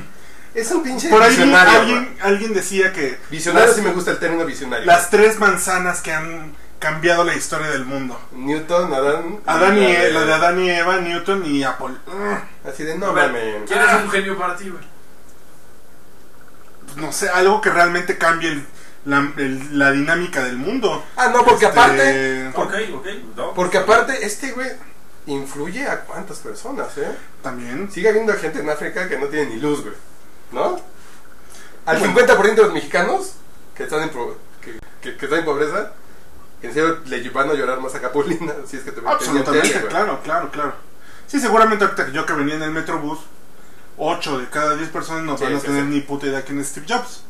[0.53, 4.19] Es un pinche Por ahí alguien, alguien decía que Visionario las, sí me gusta el
[4.19, 4.85] término visionario.
[4.85, 8.17] las tres manzanas que han cambiado la historia del mundo.
[8.31, 9.39] Newton, Adán.
[9.45, 11.95] Adán y, de- la de Adán y Eva, Newton y Apple.
[12.07, 13.55] Mm, Así de A no ver, mames.
[13.67, 14.83] ¿Quién es un genio para ti, güey?
[16.95, 18.65] No sé, algo que realmente cambie el-
[19.05, 21.03] la, el- la dinámica del mundo.
[21.15, 22.47] Ah, no, porque Este, aparte.
[22.55, 23.07] Ok, ok.
[23.35, 23.53] no.
[23.53, 24.69] Porque aparte, este güey
[25.27, 27.11] influye a cuántas personas, ¿eh?
[27.41, 27.89] También.
[27.91, 29.95] Sigue habiendo gente en África que no tiene ni luz, güey.
[30.51, 30.79] ¿No?
[31.85, 32.13] Al Bueno.
[32.19, 33.33] 50% de los mexicanos
[33.75, 35.91] que están en, pro- que, que- que están en pobreza,
[36.61, 39.87] en serio le van a llorar más a Capulina si es que te Absolutamente, tele,
[39.87, 40.73] claro, claro, claro.
[41.27, 43.19] Sí, seguramente ahorita que yo que venía en el Metrobús,
[43.97, 45.89] 8 de cada 10 personas no Sí, van a sí, tener sí.
[45.89, 47.23] ni puta idea quién es Steve Jobs.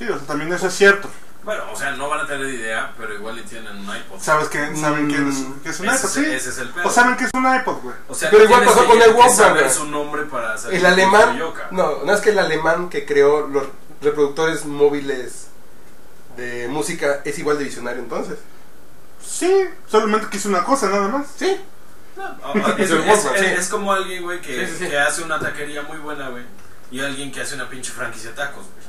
[0.00, 1.08] Sí, o sea, también eso es cierto.
[1.44, 4.18] Bueno, o sea, no van a tener idea, pero igual y tienen un iPod.
[4.18, 4.74] ¿Sabes qué?
[4.76, 6.04] ¿Saben es, Mm, qué es un ese, iPod?
[6.08, 6.24] es, Sí.
[6.26, 6.88] ese es el pedo.
[6.88, 7.94] O saben qué es un iPod, güey.
[8.08, 9.70] O sea, Pero igual pasó que- con el que Walkman, güey.
[9.70, 11.38] su nombre para saber El alemán,
[11.70, 13.64] no, no es que el alemán que creó los
[14.00, 15.48] reproductores móviles
[16.38, 18.38] de música es igual de visionario entonces.
[19.22, 19.52] Sí,
[19.86, 21.26] solamente que hizo una cosa, nada más.
[21.36, 21.58] Sí,
[22.16, 24.90] No, o- o- es, Es es- es- es como alguien, güey, que, Sí, sí, sí.
[24.90, 26.44] que hace una taquería muy buena, güey.
[26.90, 28.79] Y alguien que hace una pinche franquicia de tacos, güey.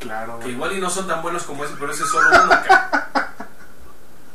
[0.00, 0.40] Claro.
[0.40, 2.50] Que igual y no son tan buenos como ese, pero ese es solo uno.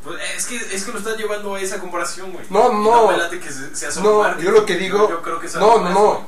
[0.03, 2.45] Pues es que, es que lo estás llevando a esa comparación, güey.
[2.51, 3.09] No, no.
[3.32, 4.45] que se- No, marketing.
[4.45, 6.28] yo lo que digo- Yo creo que no, no, no.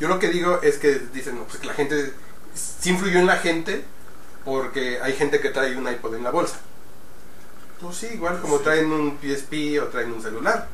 [0.00, 2.12] Yo lo que digo es que dicen, no, pues que la gente
[2.54, 3.84] sí influyó en la gente
[4.44, 6.56] porque hay gente que trae un iPod en la bolsa.
[7.80, 8.64] Pues sí, igual como Sí.
[8.64, 10.66] traen un PSP o traen un celular.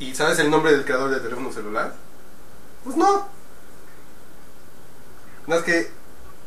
[0.00, 1.94] ¿Y sabes el nombre del creador del teléfono celular?
[2.82, 3.28] Pues no.
[5.46, 5.92] No es que,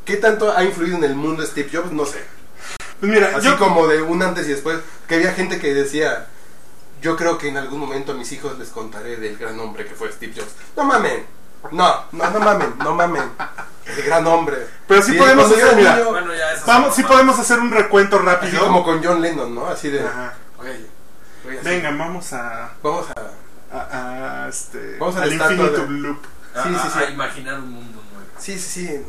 [0.10, 1.92] ¿qué tanto ha influido en el mundo Steve Jobs?
[1.92, 2.24] No sé.
[3.00, 6.26] Pues mira, Así yo como de un antes y después, que había gente que decía,
[7.02, 9.94] yo creo que en algún momento a mis hijos les contaré del gran hombre que
[9.94, 10.52] fue Steve Jobs.
[10.76, 11.26] No mamen,
[11.72, 13.24] no, no, no mamen, no mamen.
[13.86, 14.68] El gran hombre.
[14.88, 18.18] Pero sí Y podemos hacer, mira, niño, Bueno, ya vamos, sí podemos hacer un recuento
[18.18, 18.64] así rápido.
[18.66, 19.68] como con John Lennon, ¿no?
[19.68, 20.34] Así de, Ajá.
[20.60, 20.88] así,
[21.64, 23.76] Venga, vamos a, vamos a...
[23.78, 26.18] a, a, este, Vamos al Infinitum de- Loop.
[26.56, 27.00] A- Sí, sí, a- sí.
[27.00, 28.28] a imaginar un mundo nuevo.
[28.40, 29.02] Sí, sí, sí,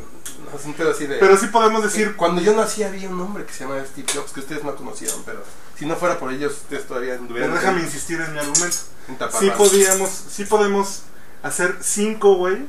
[0.57, 1.17] es un pedo así de...
[1.17, 4.31] Pero sí podemos decir, Cuando yo nací había un hombre que se llamaba Steve Jobs
[4.31, 5.43] que ustedes no conocieron, pero
[5.77, 8.77] si no fuera por ellos, ustedes todavía pero anduvieran déjame insistir en mi argumento.
[9.39, 11.03] Sí podíamos, sí podemos
[11.43, 12.67] hacer cinco, güey,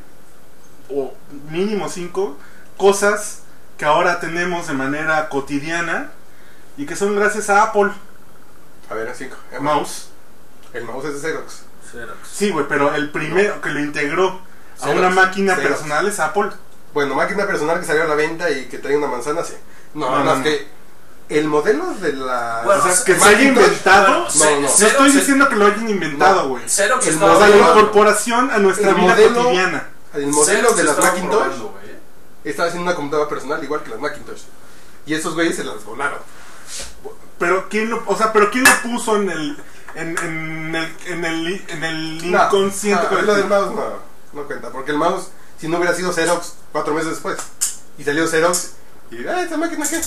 [0.88, 1.14] o
[1.50, 2.36] mínimo cinco
[2.76, 3.40] cosas
[3.78, 6.12] que ahora tenemos de manera cotidiana
[6.76, 7.90] y que son gracias a Apple
[8.90, 9.36] A ver, cinco.
[9.60, 10.08] Mouse.
[10.72, 11.62] El mouse es de Xerox.
[11.90, 12.16] Xerox.
[12.30, 14.40] Sí, güey, pero el primero que lo integró
[14.80, 15.70] a una máquina Xerox.
[15.70, 16.50] personal es Apple.
[16.95, 19.55] Bueno, máquina personal que salió a la venta y que trae una manzana, sí.
[19.95, 20.45] No, No, no, no, es no.
[20.45, 20.66] que
[21.28, 22.62] el modelo de la...
[22.64, 24.26] Bueno, o sea, que se haya inventado.
[24.36, 24.78] bueno, no, no.
[24.78, 26.49] No estoy es- diciendo que lo hayan inventado, No.
[26.51, 26.68] güey.
[26.68, 27.80] Xerox El estaba O sea, la modelo- probando.
[27.80, 29.88] incorporación a nuestra El vida modelo- cotidiana.
[30.14, 31.74] el modelo de las Macintosh probando,
[32.45, 34.40] estaba haciendo una computadora personal igual que las Macintosh.
[35.07, 36.18] Y esos güeyes se las volaron.
[37.38, 39.57] Pero quién lo, o sea, pero quién lo puso en el
[39.95, 43.84] en, en el en el en el No, inconsciente no, lo del mouse no,
[44.32, 44.70] no cuenta.
[44.70, 45.28] Porque el mouse,
[45.62, 47.38] si no hubiera sido Xerox cuatro meses después.
[47.96, 48.72] Y salió Xerox
[49.12, 50.00] y, ah, esta máquina qué.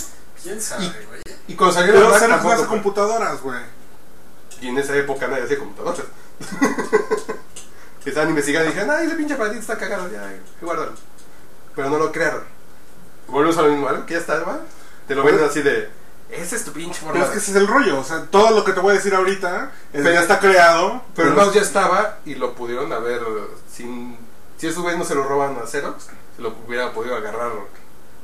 [0.43, 1.21] ¿Quién sabe, güey?
[1.47, 3.61] Y cuando salió Pero la Xerox hace computadoras, güey.
[4.59, 6.01] Y en esa época nadie hacía computadoras.
[8.05, 10.29] Estaban investigando y dijeron, ay, ese pinche aparatito está cagado, ya,
[10.61, 10.91] guárdalo.
[11.73, 12.43] Pero no lo crearon.
[13.29, 14.59] Volvemos a lo mismo, algo que ya estaba,
[15.07, 15.89] te lo venden así de,
[16.29, 17.13] ese es tu pinche forma.
[17.13, 17.41] Pero es que de-".
[17.41, 20.01] ese es el rollo, o sea, todo lo que te voy a decir ahorita es-
[20.03, 23.21] Pero- ya está creado, Pero el mouse ya estaba y lo pudieron haber,
[23.71, 24.24] sin...
[24.57, 27.51] Si esos güeyes no se lo roban a Xerox, se lo hubiera podido agarrar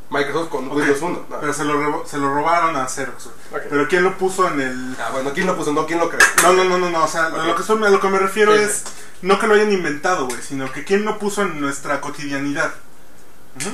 [0.10, 1.26] Microsoft con Ok, Windows 1.
[1.30, 1.40] No.
[1.40, 3.30] pero se lo, se lo robaron a Xerox.
[3.50, 3.62] güey.
[3.64, 3.68] Ok.
[3.70, 5.72] Pero quién lo puso en el Ah, bueno, ¿quién lo puso?
[5.74, 6.22] No, ¿quién lo creó?
[6.44, 8.56] No, no, no, no, no, o sea, lo que estoy- a lo que me refiero
[8.56, 8.84] Sí, es
[9.22, 12.74] no que lo hayan inventado, güey, sino que quién lo puso en nuestra cotidianidad.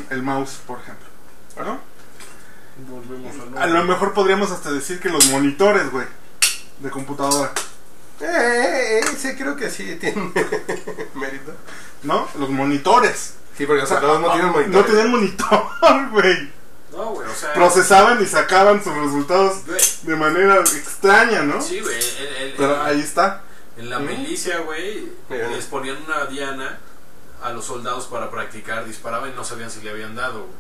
[0.10, 1.08] El mouse, por ejemplo.
[1.58, 1.80] ¿No?
[2.90, 6.06] Volvemos A lo mejor podríamos hasta decir que los monitores, güey,
[6.80, 7.52] de computadora,
[8.20, 10.32] Eh, eh, eh, sí, creo que sí tiene
[11.14, 11.54] mérito.
[12.04, 12.28] ¿no?
[12.40, 13.36] Los monitores.
[13.58, 14.86] Sí, porque O los sea, soldados no tienen No monitores.
[14.88, 15.64] tienen monitor,
[16.12, 16.52] güey.
[16.92, 17.54] No, güey, o sea.
[17.54, 19.62] Procesaban y sacaban sus resultados
[20.04, 21.62] de manera extraña, ¿no?
[21.62, 22.00] Sí, güey.
[22.58, 23.44] Pero el- ahí está.
[23.78, 24.06] En la ¿Mm?
[24.08, 26.80] milicia, güey, les ponían una diana
[27.44, 30.54] a los soldados para practicar, disparaban y no sabían si le habían dado, güey.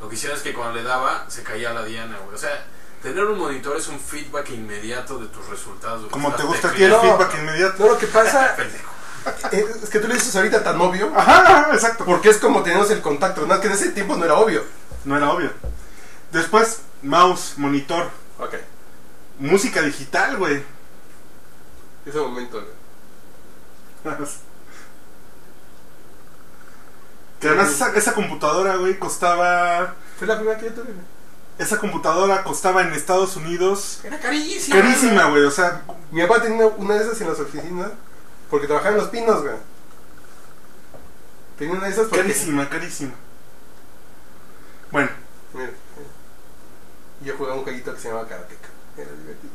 [0.00, 2.34] Lo que hicieron es que cuando le daba, se caía la diana, güey.
[2.34, 2.64] O sea,
[3.06, 6.10] tener un monitor es un feedback inmediato de tus resultados.
[6.10, 7.00] Como te gusta el tecleando.
[7.02, 7.84] feedback inmediato.
[7.84, 8.56] No, lo que pasa
[9.52, 11.12] es que tú le dices ahorita tan obvio.
[11.16, 12.04] Ajá, exacto.
[12.04, 13.46] Porque es como tenemos el contacto.
[13.46, 14.64] No, es que en ese tiempo no era obvio.
[15.04, 15.52] No era obvio.
[16.32, 18.54] Después, mouse, monitor, Ok.
[19.38, 20.62] música digital, güey.
[22.04, 22.60] Ese momento,
[24.04, 24.16] güey.
[27.40, 29.94] Que además esa, esa computadora, güey, costaba...
[30.18, 30.84] Fue la primera que yo tuve.
[30.84, 31.15] güey.
[31.58, 34.76] Esa computadora costaba en Estados Unidos Era carísima.
[34.80, 35.44] carísima, güey.
[35.44, 37.90] O sea, Mi papá tenía una de esas en las oficinas.
[38.50, 39.54] Porque trabajaba en los pinos, güey.
[41.58, 42.22] Tenía una de esas porque.
[42.22, 43.12] carísima, carísima.
[44.90, 45.10] Bueno,
[45.54, 46.10] Mira, mira.
[47.22, 48.68] Yo jugaba un jueguito que se llamaba Karateka.
[48.98, 49.52] Era divertido.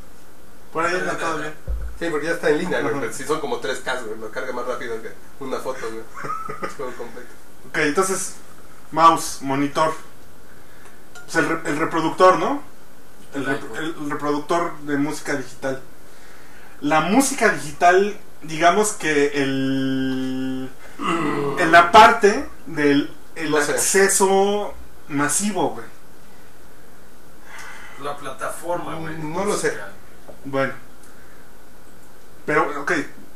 [0.73, 1.53] por ahí anda todavía.
[1.99, 2.99] Sí, porque ya está en línea, güey.
[2.99, 4.19] Pero si son como 3K, güey.
[4.19, 6.01] Lo carga más rápido que una foto, güey.
[6.63, 7.29] Es juego completo.
[7.69, 8.33] Ok, entonces,
[8.91, 9.93] mouse, monitor.
[11.31, 12.61] Pues el, re- el reproductor, ¿no?
[13.33, 13.77] El, iPod.
[13.77, 15.81] el- reproductor de música digital.
[16.81, 20.69] La música digital, digamos que el.
[21.59, 23.71] En la parte del el No sé.
[23.71, 24.73] acceso
[25.07, 25.85] masivo, güey.
[28.03, 29.17] La plataforma, güey.
[29.17, 29.73] No lo sé.
[30.45, 30.73] Bueno.
[32.45, 32.91] Pero, ok,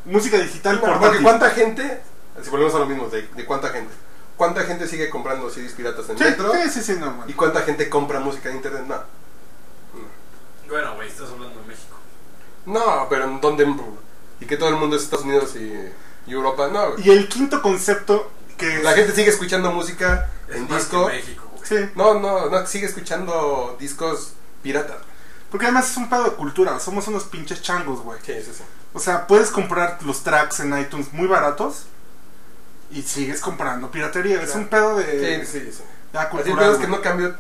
[0.06, 1.22] música digital Porque portátil.
[1.24, 2.02] ¿cuánta gente?
[2.42, 3.94] Si volvemos a lo mismo, de, de cuánta gente.
[4.38, 6.52] ¿Cuánta gente sigue comprando CDs piratas en Sí, metro?
[6.54, 7.30] sí, sí, sí, normal.
[7.30, 8.84] ¿Y cuánta gente compra música en internet?
[8.88, 8.96] No.
[10.70, 11.96] Bueno, güey, estás hablando de México.
[12.66, 13.74] No, pero ¿en dónde?
[14.40, 15.72] Y que todo el mundo es Estados Unidos y,
[16.28, 16.68] y Europa.
[16.68, 17.08] No, güey.
[17.08, 21.08] Y el quinto concepto que La gente sigue escuchando música Es en más disco.
[21.08, 21.64] que México, güey.
[21.66, 24.34] Sí, No, no, no, sigue escuchando discos
[24.64, 24.98] piratas.
[25.52, 28.20] porque además es un pedo de cultura, somos unos pinches changos, güey.
[28.26, 28.64] Sí, sí, sí.
[28.94, 31.86] O sea, puedes comprar los tracks en iTunes muy baratos
[32.92, 34.42] y sigues comprando piratería.
[34.42, 35.84] Es un pedo de, Sí, sí, sí.
[36.30, 37.36] cultural, pedo es que no cambió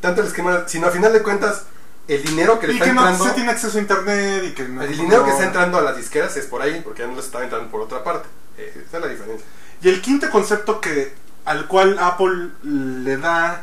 [0.00, 1.64] tanto el esquema, sino a final de cuentas,
[2.08, 3.24] el dinero que le y está que no entrando.
[3.24, 5.96] se tiene acceso a internet y que no, El dinero que está entrando a las
[5.96, 8.28] disqueras es por ahí, porque ya no les está entrando por otra parte.
[8.58, 9.46] Eh, esa es la diferencia.
[9.80, 11.14] Y el quinto concepto que
[11.44, 13.62] al cual Apple le da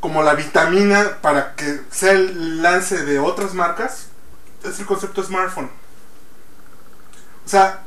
[0.00, 4.08] como la vitamina para que sea el lance de otras marcas
[4.64, 5.70] es el concepto smartphone.
[7.44, 7.82] O sea,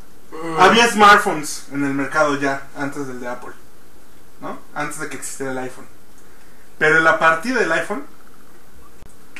[0.59, 3.53] había smartphones en el mercado ya antes del de Apple,
[4.41, 4.59] ¿no?
[4.73, 5.86] Antes de que existiera el iPhone.
[6.77, 8.05] Pero la partida del iPhone,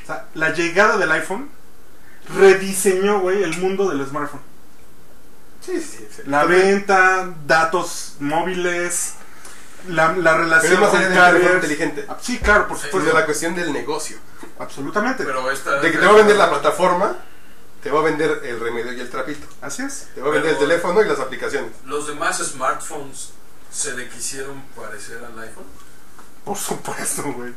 [0.04, 1.50] o sea, la llegada del iPhone
[2.38, 4.42] rediseñó, güey, el mundo del smartphone.
[5.62, 6.22] Sí, sí, sí.
[6.26, 9.16] La venta, datos móviles,
[9.88, 11.54] la, la Pero relación es más con allá del teléfono carriers.
[11.56, 12.06] inteligente.
[12.08, 13.14] Ah, Sí, claro, por Sí, Pues supuesto.
[13.16, 14.18] de la cuestión del negocio.
[14.60, 15.24] Absolutamente.
[15.24, 15.80] Pero esta.
[15.82, 17.16] De que te va a vender la plataforma,
[17.86, 19.46] te va a vender el remedio y el trapito.
[19.62, 20.08] Así es.
[20.16, 21.72] Te va a vender el teléfono y las aplicaciones.
[21.86, 23.30] Los demás smartphones
[23.72, 25.68] se le quisieron parecer al iPhone.
[26.44, 27.54] Por supuesto, güey.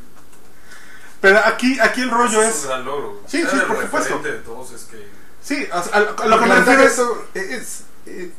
[1.22, 2.56] Pero aquí, aquí el rollo es.
[2.56, 3.08] un gran logro.
[3.12, 3.22] güey.
[3.26, 4.16] Sí, Era sí, el por supuesto.
[4.16, 5.08] referente de todos es que.
[5.42, 6.92] Sí, a, lo- a lo que me refiero es.
[6.92, 8.30] eso es, es,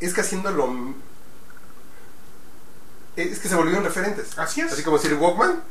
[0.00, 0.94] es que haciéndolo.
[3.14, 4.36] Es que se volvieron referentes.
[4.36, 4.72] Así es.
[4.72, 5.62] Así como decir Walkman,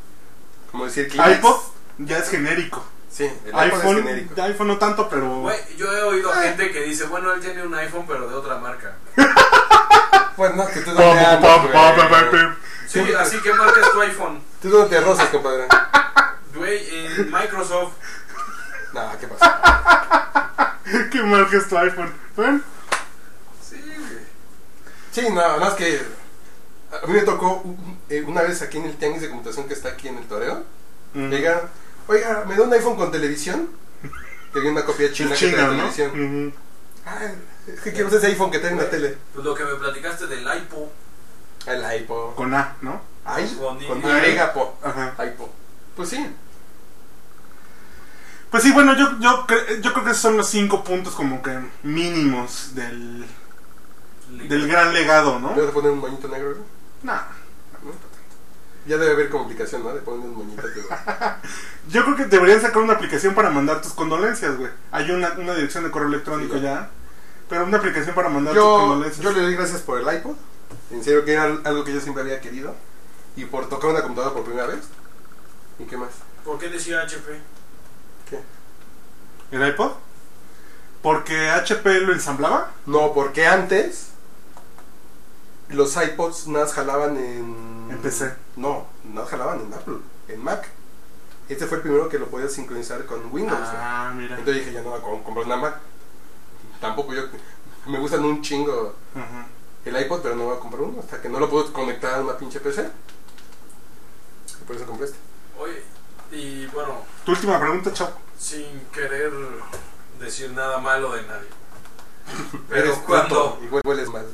[0.72, 1.40] como decir Kleenex.
[1.40, 1.58] iPod
[1.98, 2.86] ya es genérico.
[3.18, 4.42] Sí, el iPod iPhone, es genérico.
[4.44, 5.28] iPhone no tanto, pero.
[5.40, 6.50] Güey, yo he oído Eh.
[6.50, 8.94] gente que dice, bueno, él tiene un iPhone, pero de otra marca.
[10.36, 12.26] Pues no, que tú no te amas.
[12.88, 14.42] Sí, así que marca es tu iPhone.
[14.62, 15.66] Tú no te rozas, compadre.
[16.54, 17.94] Güey, en Microsoft.
[18.94, 20.78] Nah, ¿qué pasa?
[21.12, 22.14] ¿Qué marca es tu iPhone?
[22.36, 22.62] Bueno,
[23.68, 24.20] Sí, güey.
[25.12, 26.02] Sí, no, nada más que
[27.04, 27.64] a mí me tocó
[28.10, 30.64] eh, una vez aquí en el tianguis de computación que está aquí en el Toreo.
[31.14, 31.64] mm, Llega,
[32.08, 33.70] oiga, ¿me da un iPhone con televisión?
[34.54, 35.72] Que viene una copia china, es que trae ¿no?
[35.72, 36.10] televisión.
[36.12, 36.54] Ujú.
[37.06, 37.20] Ah,
[37.68, 39.18] es que quiero usar ese iPhone que trae una tele.
[39.34, 40.88] Pues lo que me platicaste del iPod.
[41.68, 42.36] El iPod.
[42.36, 43.02] Con A, ¿no?
[43.26, 44.00] Ay, Con con.
[44.00, 44.78] Y, po.
[44.82, 45.16] Ajá.
[45.96, 46.26] Pues sí.
[48.50, 51.42] Pues sí, bueno, yo, yo, cre- yo creo que esos son los cinco puntos como
[51.42, 53.26] que mínimos del,
[54.30, 55.54] del gran legado, ¿no?
[55.54, 56.52] ¿Le vas a poner un moñito negro?
[56.52, 56.62] güey?
[57.04, 57.24] Nah.
[58.88, 59.94] Ya debe haber complicación, ¿no?
[59.94, 60.62] De poner un moñito.
[61.90, 64.72] Yo creo que deberían sacar una aplicación para mandar tus condolencias, güey.
[64.92, 66.90] Hay una, una dirección de correo electrónico Sí, ya.
[67.50, 69.24] Pero una aplicación para mandar tus Yo, condolencias.
[69.24, 70.36] yo le doy gracias por el iPod.
[70.92, 72.76] En serio que era algo que yo siempre había querido.
[73.36, 74.80] Y por tocar una computadora por primera vez.
[75.80, 76.10] ¿Y qué más?
[76.44, 77.40] ¿Por qué decía HP?
[78.30, 78.40] ¿Qué?
[79.52, 79.92] ¿El iPod?
[81.02, 82.72] Porque HP lo ensamblaba.
[82.86, 84.10] No, porque antes
[85.70, 87.88] los iPods nada más jalaban en...
[87.92, 88.34] En PC.
[88.56, 89.98] No, nada jalaban en Apple.
[90.28, 90.68] en Mac.
[91.50, 93.60] Este fue el primero que lo podías sincronizar con Windows.
[93.74, 94.38] Ah, mira.
[94.38, 95.78] Entonces dije, ya no voy a com- comprar una Mac.
[96.82, 97.24] Tampoco yo.
[97.86, 98.94] Me gustan un chingo
[99.86, 102.22] el iPod, pero no voy a comprar uno hasta que no lo puedo conectar a
[102.22, 102.90] una pinche PC.
[104.62, 105.18] Y por eso compré este.
[105.58, 105.82] Oye,
[106.32, 108.10] y bueno, Tu última pregunta, chao.
[108.38, 109.32] sin querer
[110.20, 111.48] decir nada malo de nadie.
[112.70, 114.26] Pero Eres cuando, Igual hueles mal.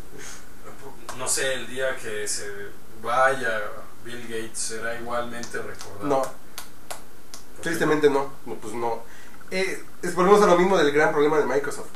[1.18, 2.48] No sé, el día que se
[3.02, 3.62] vaya
[4.04, 6.08] Bill Gates será igualmente recordado.
[6.08, 6.22] No,
[7.62, 8.32] tristemente no.
[8.46, 9.04] No, pues no.
[9.52, 11.90] Eh, es, volvemos a lo mismo del gran problema de Microsoft.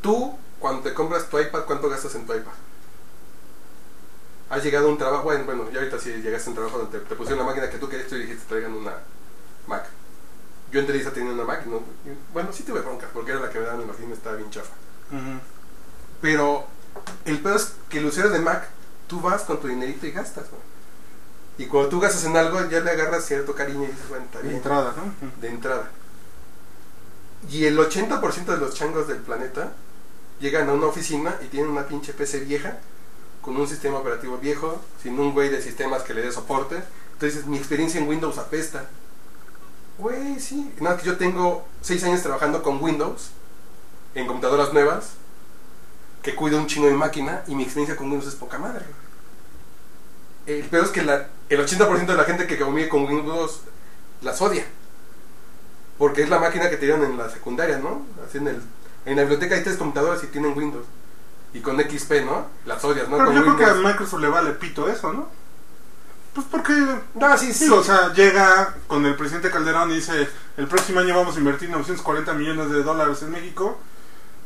[0.00, 2.52] Tú, cuando te compras tu iPad, ¿cuánto gastas en tu iPad?
[4.50, 6.98] Has llegado a un trabajo, bueno, bueno, ya ahorita sí llegaste a un trabajo donde
[6.98, 8.92] te, te pusieron la máquina que tú querías y dijiste traigan una
[9.66, 9.86] Mac.
[10.70, 13.40] Yo en Televisa tenía una Mac, y no, y, bueno, sí tuve broncas, porque era
[13.40, 14.74] la que me daban en la oficina, estaba bien chafa.
[16.20, 16.66] Pero
[17.24, 18.68] el peor es que el usuario de Mac,
[19.06, 20.62] tú vas con tu dinerito y gastas, güey.
[21.58, 24.38] Y cuando tú gastas en algo, ya le agarras cierto cariño y dices, bueno, está
[24.38, 24.56] De bien.
[24.56, 25.30] entrada, ¿no?
[25.40, 25.90] De entrada.
[27.50, 29.72] Y el 80% de los changos del planeta
[30.40, 32.78] llegan a una oficina y tienen una pinche PC vieja,
[33.42, 36.82] con un sistema operativo viejo, sin un güey de sistemas que le dé soporte.
[37.14, 38.86] Entonces, mi experiencia en Windows apesta.
[39.98, 40.72] Güey, sí.
[40.80, 43.30] Nada, que yo tengo 6 años trabajando con Windows,
[44.14, 45.12] en computadoras nuevas,
[46.22, 48.84] que cuido un chingo de mi máquina, y mi experiencia con Windows es poca madre.
[50.46, 53.60] El peor es que la- el 80% de la gente que convive con Windows
[54.22, 54.64] las odia.
[55.98, 58.02] Porque es la máquina que te dieron en la secundaria, ¿no?
[58.26, 58.60] Así en, el,
[59.06, 60.86] en la biblioteca hay tres computadoras y tienen Windows.
[61.54, 62.46] Y con XP, ¿no?
[62.64, 63.18] Las odias, ¿no?
[63.18, 63.74] Pero con yo creo que a.
[63.74, 65.28] Microsoft le vale pito eso, ¿no?
[66.34, 66.72] Pues porque,
[67.14, 67.68] No, sí, sí.
[67.68, 71.68] o sea, llega con el presidente Calderón y dice, el próximo año vamos a invertir
[71.68, 73.78] 940 millones de dólares en México.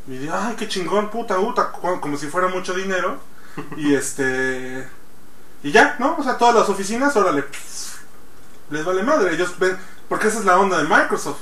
[0.08, 3.18] Y dice, ay, qué chingón, puta, puta, como si fuera mucho dinero.
[3.76, 4.86] Y este...
[5.62, 6.16] Y ya, ¿no?
[6.18, 7.44] O sea, todas las oficinas, órale,
[8.70, 9.34] les vale madre.
[9.34, 9.78] Ellos ven,
[10.08, 11.40] porque esa es la onda de Microsoft.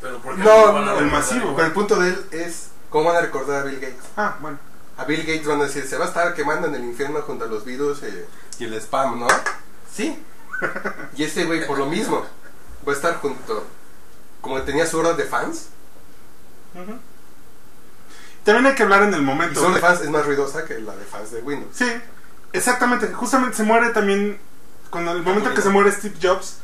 [0.00, 1.54] Pero ¿por qué No, el masivo?
[1.56, 4.04] Pero el punto de él es cómo van a recordar a Bill Gates.
[4.16, 4.58] Ah, bueno.
[4.98, 7.46] A Bill Gates van a decir, se va a estar quemando en el infierno junto
[7.46, 8.26] a los virus eh,
[8.58, 9.26] y el spam, ¿no?
[9.92, 10.22] Sí.
[11.16, 12.24] Y este güey, por lo mismo,
[12.86, 13.64] va a estar junto.
[14.40, 15.68] Como tenía su hora de fans,
[16.74, 16.98] Ujú.
[18.44, 19.62] También hay que hablar en el momento.
[19.64, 21.74] hora de fans es más ruidosa que la de fans de Windows.
[21.74, 21.86] Sí,
[22.52, 23.06] exactamente.
[23.12, 24.38] Justamente se muere también.
[24.90, 26.56] Cuando el momento que se muere Steve Jobs,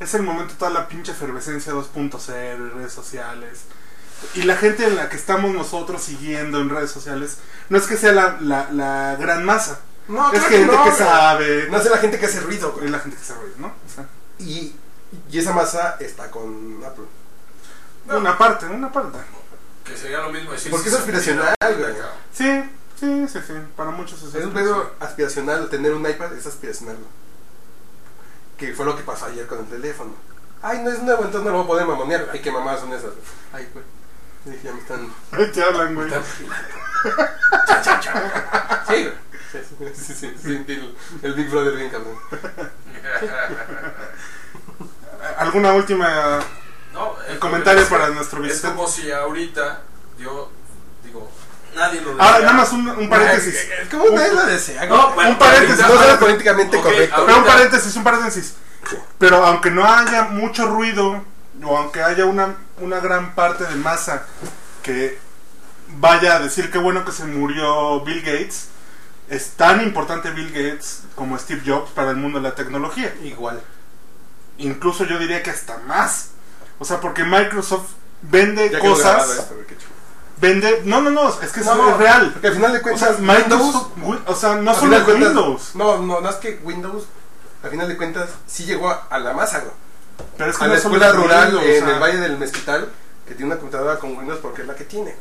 [0.00, 3.64] es el momento de toda la pinche efervescencia 2.0 y redes sociales.
[4.34, 7.96] Y la gente en la que estamos nosotros siguiendo en redes sociales, no es que
[7.98, 9.80] sea la, la, la gran masa.
[10.08, 11.68] No, es claro gente no, que pero sabe.
[11.70, 12.86] No es la gente que hace ruido, güey.
[12.86, 13.66] Es la gente que sabe, ¿no?
[13.66, 14.06] O sea,
[14.38, 14.74] Y,
[15.30, 17.04] y esa masa está con Apple.
[18.16, 19.18] una parte, una parte.
[19.84, 20.70] Que sería lo mismo decir.
[20.70, 21.94] Porque si es aspiracional, güey.
[22.32, 23.52] Sí, sí, sí, sí.
[23.76, 26.96] Para muchos es Es un pedo aspiracional, tener un iPad es aspiracional.
[28.56, 30.14] Que fue lo que pasó ayer con el teléfono.
[30.62, 32.30] Ay, no es nuevo, entonces no lo voy a poder mamonear.
[32.32, 33.10] Ay, qué mamadas son esas.
[33.52, 33.84] Ay, güey.
[34.46, 35.12] Dije, ya me están.
[35.32, 36.08] Ay, te hablan, güey.
[36.08, 36.34] me están.
[37.66, 38.84] Cha, cha, cha.
[38.88, 39.12] Sí, güey.
[39.52, 42.16] Sí, sí, sí, sí, sí, el, el Big Brother bien cabrón.
[45.38, 46.40] ¿Alguna última
[47.28, 48.76] El eh, comentario es para nuestro Es visitante.
[48.76, 49.82] como si ahorita
[50.18, 50.50] yo
[51.04, 51.30] digo,
[51.74, 52.46] nadie lo Ahora, diría.
[52.46, 53.54] nada más un, un paréntesis.
[53.82, 54.86] Es como nadie lo desea.
[54.86, 57.14] No, bueno, un paréntesis, ahorita- no será políticamente correcto.
[57.16, 58.54] ahorita- Pero un paréntesis, un paréntesis.
[59.18, 61.24] Pero aunque no haya mucho ruido,
[61.62, 64.24] o aunque haya una, una gran parte de masa
[64.82, 65.18] que
[65.96, 68.66] vaya a decir qué bueno que se murió Bill Gates,
[69.30, 73.14] es tan importante Bill Gates como Steve Jobs para el mundo de la tecnología.
[73.22, 73.60] Igual.
[74.58, 76.30] Incluso yo diría que hasta más.
[76.78, 77.90] O sea, porque Microsoft
[78.22, 79.54] vende Ya cosas, esto,
[80.40, 80.82] vende...
[80.84, 82.30] No, no, no, es que eso No, es real.
[82.32, 85.28] Porque al final de O cuentas, sea, Microsoft, Wi- o sea, no solo es cuentas-
[85.28, 87.04] Windows, No, no, no es que Windows,
[87.62, 89.72] al final de cuentas, sí llegó a, a la masa, güey.
[90.36, 92.18] pero es que A no la escuela es rural Windows, en o sea, el Valle
[92.18, 92.88] del Mezquital,
[93.26, 95.14] que tiene una computadora con Windows porque es la que tiene.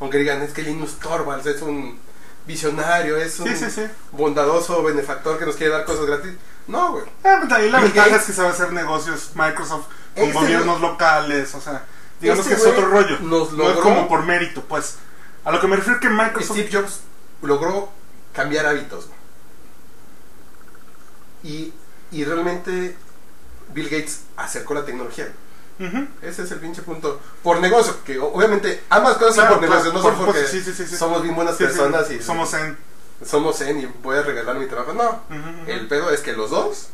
[0.00, 1.98] Aunque digan, es que Linus Torvalds es un
[2.46, 3.82] visionario, es un Sí, sí, sí.
[4.12, 6.32] bondadoso benefactor que nos quiere dar cosas gratis.
[6.66, 7.04] No, güey.
[7.22, 8.20] Pues ahí la Bill ventaja Gates.
[8.22, 11.84] es que sabe hacer negocios Microsoft con Este gobiernos locales, o sea,
[12.20, 13.18] digamos Este que es otro rollo.
[13.20, 14.96] nos No es como por mérito, pues.
[15.44, 17.00] A lo que me refiero que Microsoft Steve Jobs
[17.42, 17.90] logró
[18.32, 19.06] cambiar hábitos.
[19.08, 19.18] güey.
[21.42, 21.72] Y,
[22.12, 22.96] y realmente
[23.74, 25.24] Bill Gates acercó la tecnología.
[25.24, 25.36] güey.
[26.22, 27.20] Ese es el pinche punto.
[27.42, 30.62] Por negocio, que obviamente ambas cosas Claro, son por negocio, no son porque supuesto, sí,
[30.62, 30.96] sí, sí, sí.
[30.96, 32.76] somos bien buenas personas y somos en
[33.24, 34.92] somos zen y voy a regalar mi trabajo.
[34.92, 35.20] No,
[35.66, 36.88] el pedo es que los dos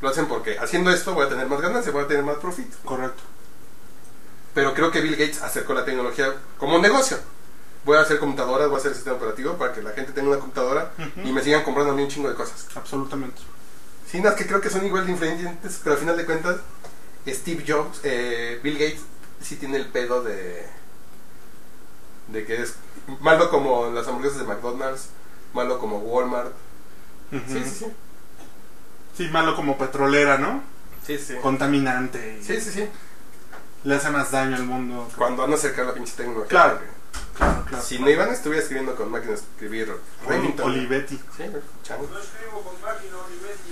[0.00, 2.72] lo hacen porque haciendo esto voy a tener más ganancias, voy a tener más profit.
[2.84, 3.22] correcto.
[4.54, 7.18] Pero creo que Bill Gates acercó la tecnología como negocio.
[7.84, 10.38] Voy a hacer computadoras, voy a hacer sistema operativo para que la gente tenga una
[10.38, 10.90] computadora
[11.22, 12.66] y me sigan comprando a mí un chingo de cosas.
[12.74, 13.40] Absolutamente.
[14.10, 16.56] Sí, no, es que creo que son igual de influyentes, pero al final de cuentas,
[17.34, 19.00] Steve Jobs, eh, Bill Gates,
[19.40, 20.66] sí tiene el pedo de.
[22.28, 22.74] de que es
[23.20, 25.08] malo como las hamburguesas de McDonald's,
[25.52, 26.52] malo como Walmart.
[27.32, 27.42] Ujú.
[27.48, 27.86] Sí, sí, sí.
[29.16, 30.62] Sí, malo como petrolera, ¿no?
[31.06, 31.34] Sí, sí.
[31.42, 32.38] Contaminante.
[32.40, 32.88] y Sí, sí, sí.
[33.84, 35.08] Le hace más daño al mundo.
[35.16, 36.48] Cuando van a acercar la pinche tecnología.
[36.48, 36.80] Claro.
[37.36, 37.84] Claro, claro.
[37.84, 39.96] Si no iban, estuviera escribiendo con máquinas de escribir.
[40.26, 40.70] Remington.
[40.70, 41.16] Olivetti.
[41.36, 41.44] Sí,
[41.82, 42.08] chango.
[42.10, 43.65] No escribo con máquina, Olivetti.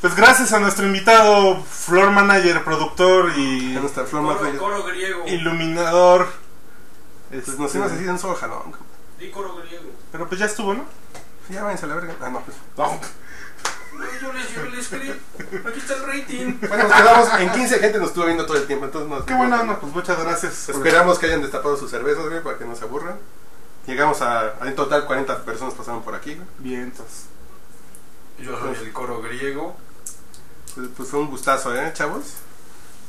[0.00, 4.52] Pues gracias a nuestro invitado, floor manager, productor y Ya no está Flor más Coro,
[4.52, 5.24] de- coro griego.
[5.26, 6.28] iluminador.
[7.30, 8.72] Pues Este, nos íbamos a decir un solo jalón.
[9.18, 9.90] Di coro griego.
[10.12, 10.84] Pero pues ya estuvo, ¿no?
[11.50, 12.14] Ya váyanse a la verga.
[12.20, 12.56] Ah, no, pues.
[12.76, 13.00] No.
[14.22, 15.66] Yo les llevé el script.
[15.66, 16.54] Aquí está el rating.
[16.68, 19.34] Bueno, nos quedamos en 15 gente nos estuvo viendo todo el tiempo, entonces nos Qué
[19.34, 20.68] buena onda, pues muchas gracias.
[20.68, 23.16] Esperamos que hayan destapado sus cervezas, güey, para que no se aburran.
[23.88, 26.46] Llegamos a, a- en total 40 personas pasaron por aquí, güey.
[26.58, 27.24] Vientos.
[28.38, 29.76] Yo soy el coro griego.
[30.78, 32.22] Pues, pues fue un gustazo, ¿eh, chavos?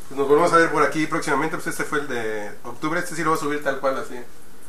[0.07, 3.15] Pues nos volvemos a ver por aquí próximamente, pues este fue el de octubre, este
[3.15, 4.19] sí lo voy a subir tal cual, así.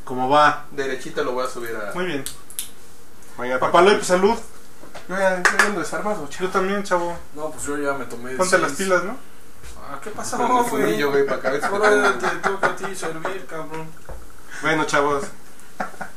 [0.05, 0.67] ¿Cómo va?
[0.71, 1.95] Derechito lo voy a subir a...
[1.95, 2.23] Muy bien.
[3.39, 3.59] mañana.
[3.59, 4.37] Papaloy, pues salud.
[5.09, 6.45] Yo ya, yo ya ando desarmado, chavo.
[6.45, 7.17] Yo también, chavo.
[7.35, 8.33] No, pues yo ya me tomé.
[8.35, 8.63] Ponte seis.
[8.63, 9.17] las pilas, ¿no?
[9.79, 11.65] Ah, ¿qué pasó, Con el fumillo, güey, para acabar.
[11.65, 13.89] Ahora te toca a ti servir, cabrón.
[14.61, 15.25] Bueno, chavos.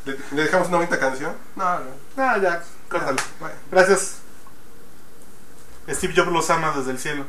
[0.03, 1.31] ¿Le, le dejamos una bonita canción?
[1.55, 1.85] No, no.
[2.17, 3.21] Ah, ya, córtalo.
[3.39, 3.55] Bueno.
[3.71, 4.22] Gracias.
[5.89, 7.25] Steve Jobs los ama desde el cielo.